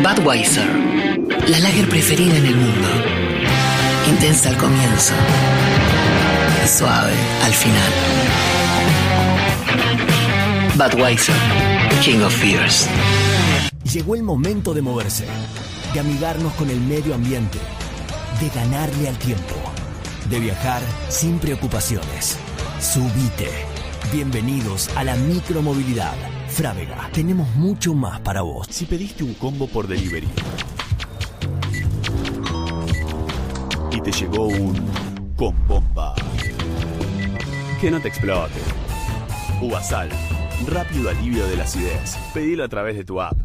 [0.00, 0.64] Budweiser,
[1.48, 2.88] la lager preferida en el mundo.
[4.08, 5.12] Intensa al comienzo
[6.64, 7.12] y suave
[7.42, 7.92] al final.
[10.76, 11.34] Budweiser,
[12.04, 12.86] King of Fears.
[13.92, 15.26] Llegó el momento de moverse,
[15.92, 17.58] de amigarnos con el medio ambiente,
[18.40, 19.56] de ganarle al tiempo,
[20.28, 22.38] de viajar sin preocupaciones.
[22.80, 23.69] Subite.
[24.12, 26.14] Bienvenidos a la micromovilidad.
[26.48, 28.66] Frávega, tenemos mucho más para vos.
[28.70, 30.28] Si pediste un combo por delivery
[33.92, 34.74] y te llegó un
[35.36, 36.14] con bomba,
[37.80, 38.60] que no te explote.
[39.62, 40.10] Uvasal
[40.66, 42.16] Rápido alivio de la acidez.
[42.34, 43.36] Pedilo a través de tu app.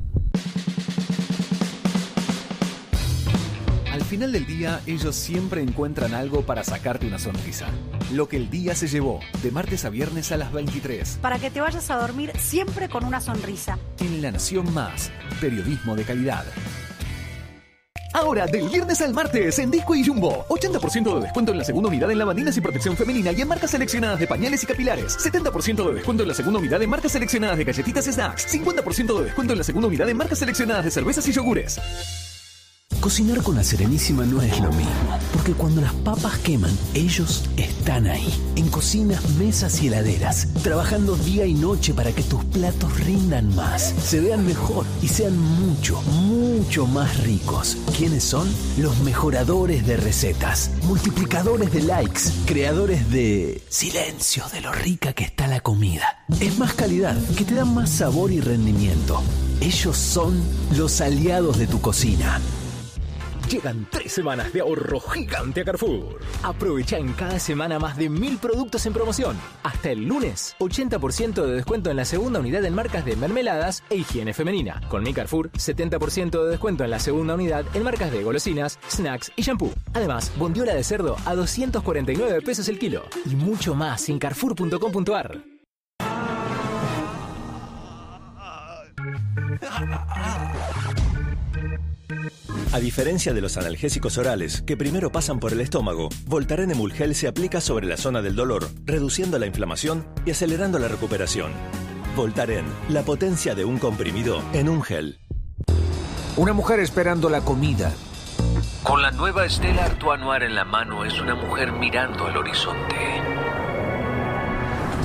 [4.06, 7.68] Final del día, ellos siempre encuentran algo para sacarte una sonrisa.
[8.14, 11.20] Lo que el día se llevó, de martes a viernes a las 23.
[11.22, 13.78] Para que te vayas a dormir siempre con una sonrisa.
[14.00, 16.46] En La Nación Más, periodismo de calidad.
[18.16, 20.46] Ahora, del viernes al martes, en Disco y Jumbo.
[20.48, 23.72] 80% de descuento en la segunda unidad en lavaninas y protección femenina y en marcas
[23.72, 25.18] seleccionadas de pañales y capilares.
[25.18, 28.48] 70% de descuento en la segunda unidad en marcas seleccionadas de galletitas snacks.
[28.54, 31.78] 50% de descuento en la segunda unidad en marcas seleccionadas de cervezas y yogures.
[33.06, 38.08] Cocinar con la Serenísima no es lo mismo, porque cuando las papas queman, ellos están
[38.08, 43.56] ahí, en cocinas, mesas y heladeras, trabajando día y noche para que tus platos rindan
[43.56, 47.78] más, se vean mejor y sean mucho, mucho más ricos.
[47.96, 48.52] ¿Quiénes son?
[48.80, 55.46] Los mejoradores de recetas, multiplicadores de likes, creadores de silencio de lo rica que está
[55.46, 56.26] la comida.
[56.40, 59.22] Es más calidad, que te da más sabor y rendimiento.
[59.62, 60.42] Ellos son
[60.76, 62.42] los aliados de tu cocina.
[63.50, 66.20] Llegan tres semanas de ahorro gigante a Carrefour.
[66.42, 69.38] Aprovecha en cada semana más de mil productos en promoción.
[69.62, 73.98] Hasta el lunes, 80% de descuento en la segunda unidad en marcas de mermeladas e
[73.98, 74.82] higiene femenina.
[74.90, 79.32] Con mi Carrefour, 70% de descuento en la segunda unidad en marcas de golosinas, snacks
[79.36, 79.74] y shampoo.
[79.94, 83.04] Además, bondiola de cerdo a 249 pesos el kilo.
[83.26, 85.44] Y mucho más en carrefour.com.ar.
[92.72, 97.28] A diferencia de los analgésicos orales, que primero pasan por el estómago, Voltaren Emulgel se
[97.28, 101.52] aplica sobre la zona del dolor, reduciendo la inflamación y acelerando la recuperación.
[102.16, 105.20] Voltaren, la potencia de un comprimido en un gel.
[106.38, 107.94] Una mujer esperando la comida.
[108.84, 112.96] Con la nueva Estela Artois Noir en la mano es una mujer mirando al horizonte.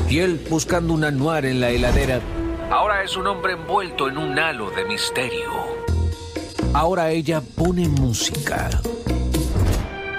[0.09, 2.21] Y él buscando una noir en la heladera.
[2.71, 5.80] Ahora es un hombre envuelto en un halo de misterio.
[6.73, 8.71] Ahora ella pone música.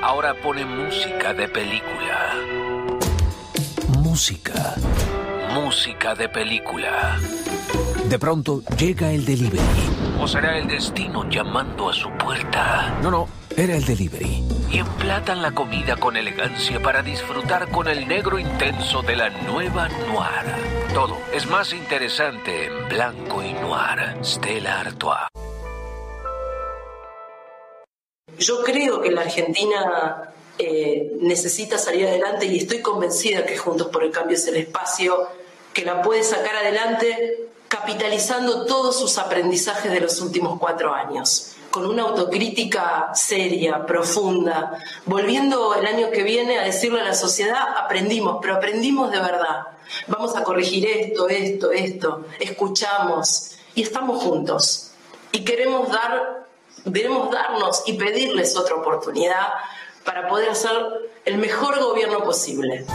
[0.04, 2.34] Ahora pone música de película.
[4.00, 4.76] Música.
[5.54, 7.18] Música de película.
[8.10, 9.62] De pronto llega el delivery.
[10.20, 13.00] ¿O será el destino llamando a su puerta?
[13.02, 14.44] No, no, era el delivery.
[14.70, 19.88] Y emplatan la comida con elegancia para disfrutar con el negro intenso de la nueva
[19.88, 20.94] Noir.
[20.94, 24.18] Todo es más interesante en blanco y noir.
[24.22, 25.31] Stella Artois.
[28.42, 34.04] Yo creo que la Argentina eh, necesita salir adelante y estoy convencida que Juntos por
[34.04, 35.28] el Cambio es el espacio
[35.74, 41.86] que la puede sacar adelante capitalizando todos sus aprendizajes de los últimos cuatro años, con
[41.86, 44.76] una autocrítica seria, profunda,
[45.06, 49.68] volviendo el año que viene a decirle a la sociedad, aprendimos, pero aprendimos de verdad.
[50.08, 54.92] Vamos a corregir esto, esto, esto, escuchamos y estamos juntos.
[55.32, 56.41] Y queremos dar,
[56.86, 59.48] debemos darnos y pedirles otra oportunidad
[60.06, 60.72] para poder hacer
[61.26, 62.86] el mejor gobierno posible.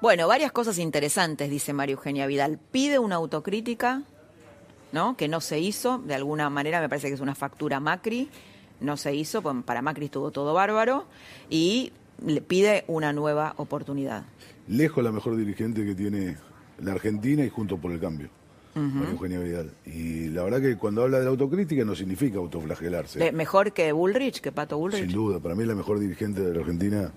[0.00, 2.58] Bueno, varias cosas interesantes, dice María Eugenia Vidal.
[2.70, 4.02] Pide una autocrítica,
[4.92, 5.16] ¿no?
[5.16, 8.28] Que no se hizo, de alguna manera me parece que es una factura Macri,
[8.80, 11.06] no se hizo, pues, para Macri estuvo todo bárbaro,
[11.48, 11.92] y
[12.24, 14.24] le pide una nueva oportunidad.
[14.68, 16.36] Lejos la mejor dirigente que tiene
[16.80, 18.28] la Argentina y junto por el cambio.
[18.76, 19.70] María Eugenia Vidal.
[19.86, 23.32] Y la verdad que cuando habla de la autocrítica no significa autoflagelarse.
[23.32, 25.00] Mejor que Bullrich, que Pato Bullrich.
[25.00, 27.10] Sin duda, para mí la mejor dirigente de la Argentina,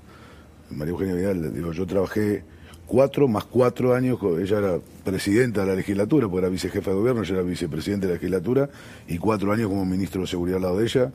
[0.69, 1.53] María Eugenia Vidal.
[1.53, 2.43] Digo, yo trabajé
[2.89, 7.23] cuatro más cuatro años, ella era presidenta de la legislatura, porque era vicejefa de gobierno,
[7.23, 8.69] yo era vicepresidente de la legislatura,
[9.07, 11.11] y cuatro años como ministro de Seguridad al lado de ella.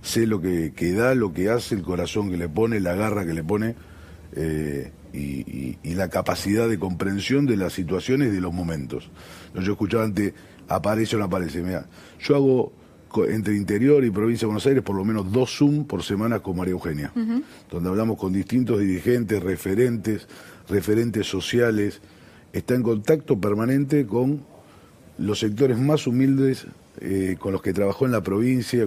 [0.00, 3.26] Sé lo que, que da, lo que hace, el corazón que le pone, la garra
[3.26, 3.74] que le pone,
[4.36, 9.10] eh, y, y- y la capacidad de comprensión de las situaciones y de los momentos.
[9.54, 10.32] Yo escuchaba antes,
[10.68, 11.62] aparece o no aparece.
[11.62, 11.86] Mira,
[12.20, 12.72] yo hago
[13.28, 16.56] entre interior y provincia de Buenos Aires por lo menos dos Zoom por semana con
[16.58, 17.10] María Eugenia
[17.70, 20.28] donde hablamos con distintos dirigentes, referentes,
[20.68, 22.02] referentes sociales.
[22.52, 24.42] Está en contacto permanente con
[25.16, 26.66] los sectores más humildes
[27.00, 28.86] eh, con los que trabajó en la provincia,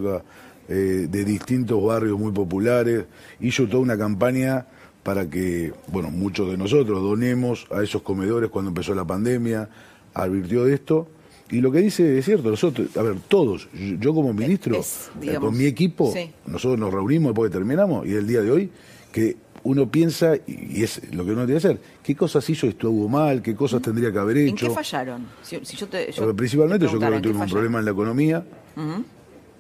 [0.70, 3.06] eh, de distintos barrios muy populares.
[3.40, 4.68] Hizo toda una campaña
[5.04, 9.70] para que, bueno, muchos de nosotros donemos a esos comedores cuando empezó la pandemia,
[10.14, 11.08] advirtió de esto.
[11.50, 13.68] Y lo que dice es cierto, nosotros, a ver, todos,
[14.00, 16.32] yo, como ministro, Es, eh, digamos, con mi equipo, sí.
[16.46, 18.70] nosotros nos reunimos después que terminamos y el día de hoy
[19.12, 23.10] que uno piensa, y es lo que uno tiene que hacer, qué cosas hizo estuvo
[23.10, 24.70] mal, qué cosas tendría que haber ¿En hecho.
[24.70, 25.28] qué fallaron?
[25.44, 27.86] Si, si yo te, yo principalmente te yo creo que ¿en tuvimos un problema en
[27.86, 28.46] la economía.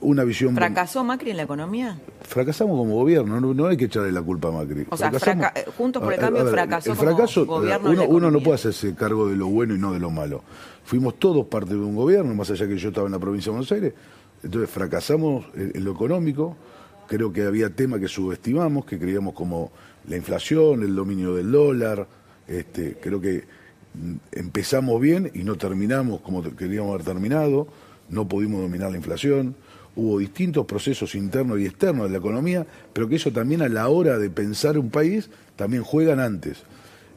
[0.01, 0.55] Una visión...
[0.55, 1.99] ¿Fracasó Macri en la economía?
[2.23, 4.85] Fracasamos como gobierno, no, no hay que echarle la culpa a Macri.
[4.89, 7.93] O sea, fraca- eh, Juntos por el Cambio a ver, fracasó el como gobierno en
[7.99, 10.43] uno, la uno no puede hacerse cargo de lo bueno y no de lo malo.
[10.83, 13.57] Fuimos todos parte de un gobierno, más allá que yo estaba en la provincia de
[13.57, 13.93] Buenos Aires.
[14.43, 16.57] Entonces fracasamos en, lo económico.
[17.07, 19.71] Creo que había temas que subestimamos, que creíamos como
[20.07, 22.07] la inflación, el dominio del dólar.
[22.47, 23.43] Este, creo que
[23.93, 27.67] mm, empezamos bien y no terminamos como queríamos haber terminado.
[28.09, 29.55] No pudimos dominar la inflación.
[29.95, 33.89] Hubo distintos procesos internos y externos de la economía, pero que eso también a la
[33.89, 36.63] hora de pensar un país también juegan antes.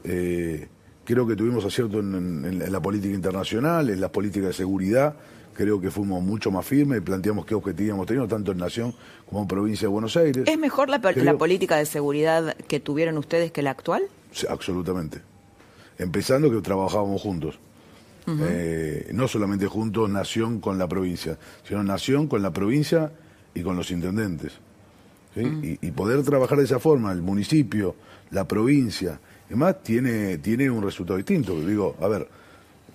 [0.02, 0.66] Eh,
[1.04, 2.14] creo que tuvimos acierto en,
[2.44, 5.14] en- en la política internacional, en las políticas de seguridad.
[5.54, 8.92] Creo que fuimos mucho más firmes, planteamos qué objetivos hemos tenido, tanto en Nación
[9.28, 10.42] como en Provincia de Buenos Aires.
[10.48, 14.02] ¿Es mejor la, Creo- la política de seguridad que tuvieron ustedes que la actual?
[14.32, 15.20] Sí, absolutamente.
[15.96, 17.56] Empezando que trabajábamos juntos.
[18.26, 23.12] Eh, no solamente juntos Nación con la provincia, sino Nación con la provincia
[23.54, 24.52] y con los intendentes.
[25.34, 25.40] ¿sí?
[25.80, 27.96] y, y poder trabajar de esa forma, el municipio,
[28.30, 29.18] la provincia,
[29.48, 31.60] además tiene, tiene un resultado distinto.
[31.66, 32.28] Digo, a ver,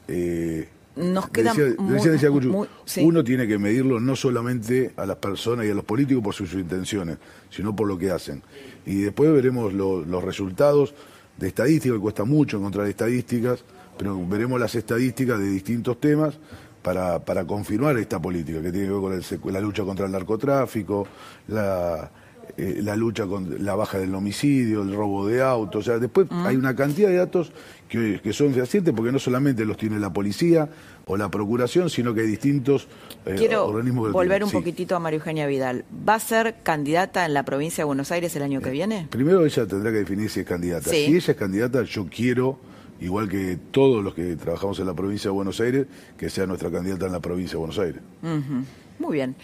[0.08, 3.02] eh, nos queda Decía- muy- decía- decía Cuchu, muy- sí.
[3.04, 6.50] uno tiene que medirlo no solamente a las personas y a los políticos por sus,
[6.50, 7.18] sus intenciones,
[7.50, 8.42] sino por lo que hacen.
[8.86, 10.94] Y después veremos lo- los resultados
[11.38, 13.64] de estadísticas, que cuesta mucho encontrar estadísticas,
[14.00, 16.40] pero veremos las estadísticas de distintos temas
[16.82, 20.14] para, para confirmar esta política, que tiene que ver con el la lucha contra el
[20.14, 21.06] narcotráfico,
[21.50, 22.10] la,
[22.56, 25.82] eh, la lucha con la baja del homicidio, el robo de autos.
[25.82, 27.52] O sea, después hay una cantidad de datos
[27.90, 30.70] que, que son fehacientes porque no solamente los tiene la policía
[31.06, 32.88] o la procuración, sino que hay distintos
[33.26, 34.56] eh, Quiero organismos que lo volver un Sí.
[34.56, 35.84] poquitito a María Eugenia Vidal.
[36.08, 39.08] ¿Va a ser candidata en la provincia de Buenos Aires el año que viene?
[39.10, 40.90] Primero ella tendrá que definir si es candidata.
[40.90, 41.08] Sí.
[41.08, 42.60] Si ella es candidata, yo quiero,
[43.02, 45.88] igual que todos los que trabajamos en la provincia de Buenos Aires,
[46.18, 48.02] que sea nuestra candidata en la provincia de Buenos Aires.
[48.22, 48.64] Ujú.
[49.00, 49.36] Muy bien.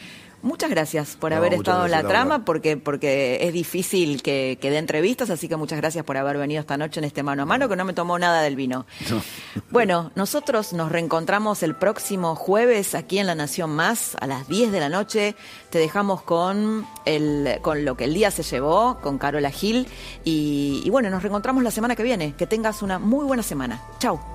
[0.46, 4.70] Muchas gracias por No, haber estado en la trama, porque, porque es difícil que, que
[4.70, 7.46] dé entrevistas, así que muchas gracias por haber venido esta noche en este mano a
[7.48, 8.86] mano, que no me tomó nada del vino.
[9.72, 14.72] Bueno, nosotros nos reencontramos el próximo jueves aquí en La Nación Más a las 10
[14.72, 15.36] de la noche.
[15.70, 19.88] Te dejamos con, el, con lo que el día se llevó, con Carola Gil.
[20.24, 22.36] Y, y bueno, nos reencontramos la semana que viene.
[22.38, 23.82] Que tengas una muy buena semana.
[24.00, 24.35] Chau.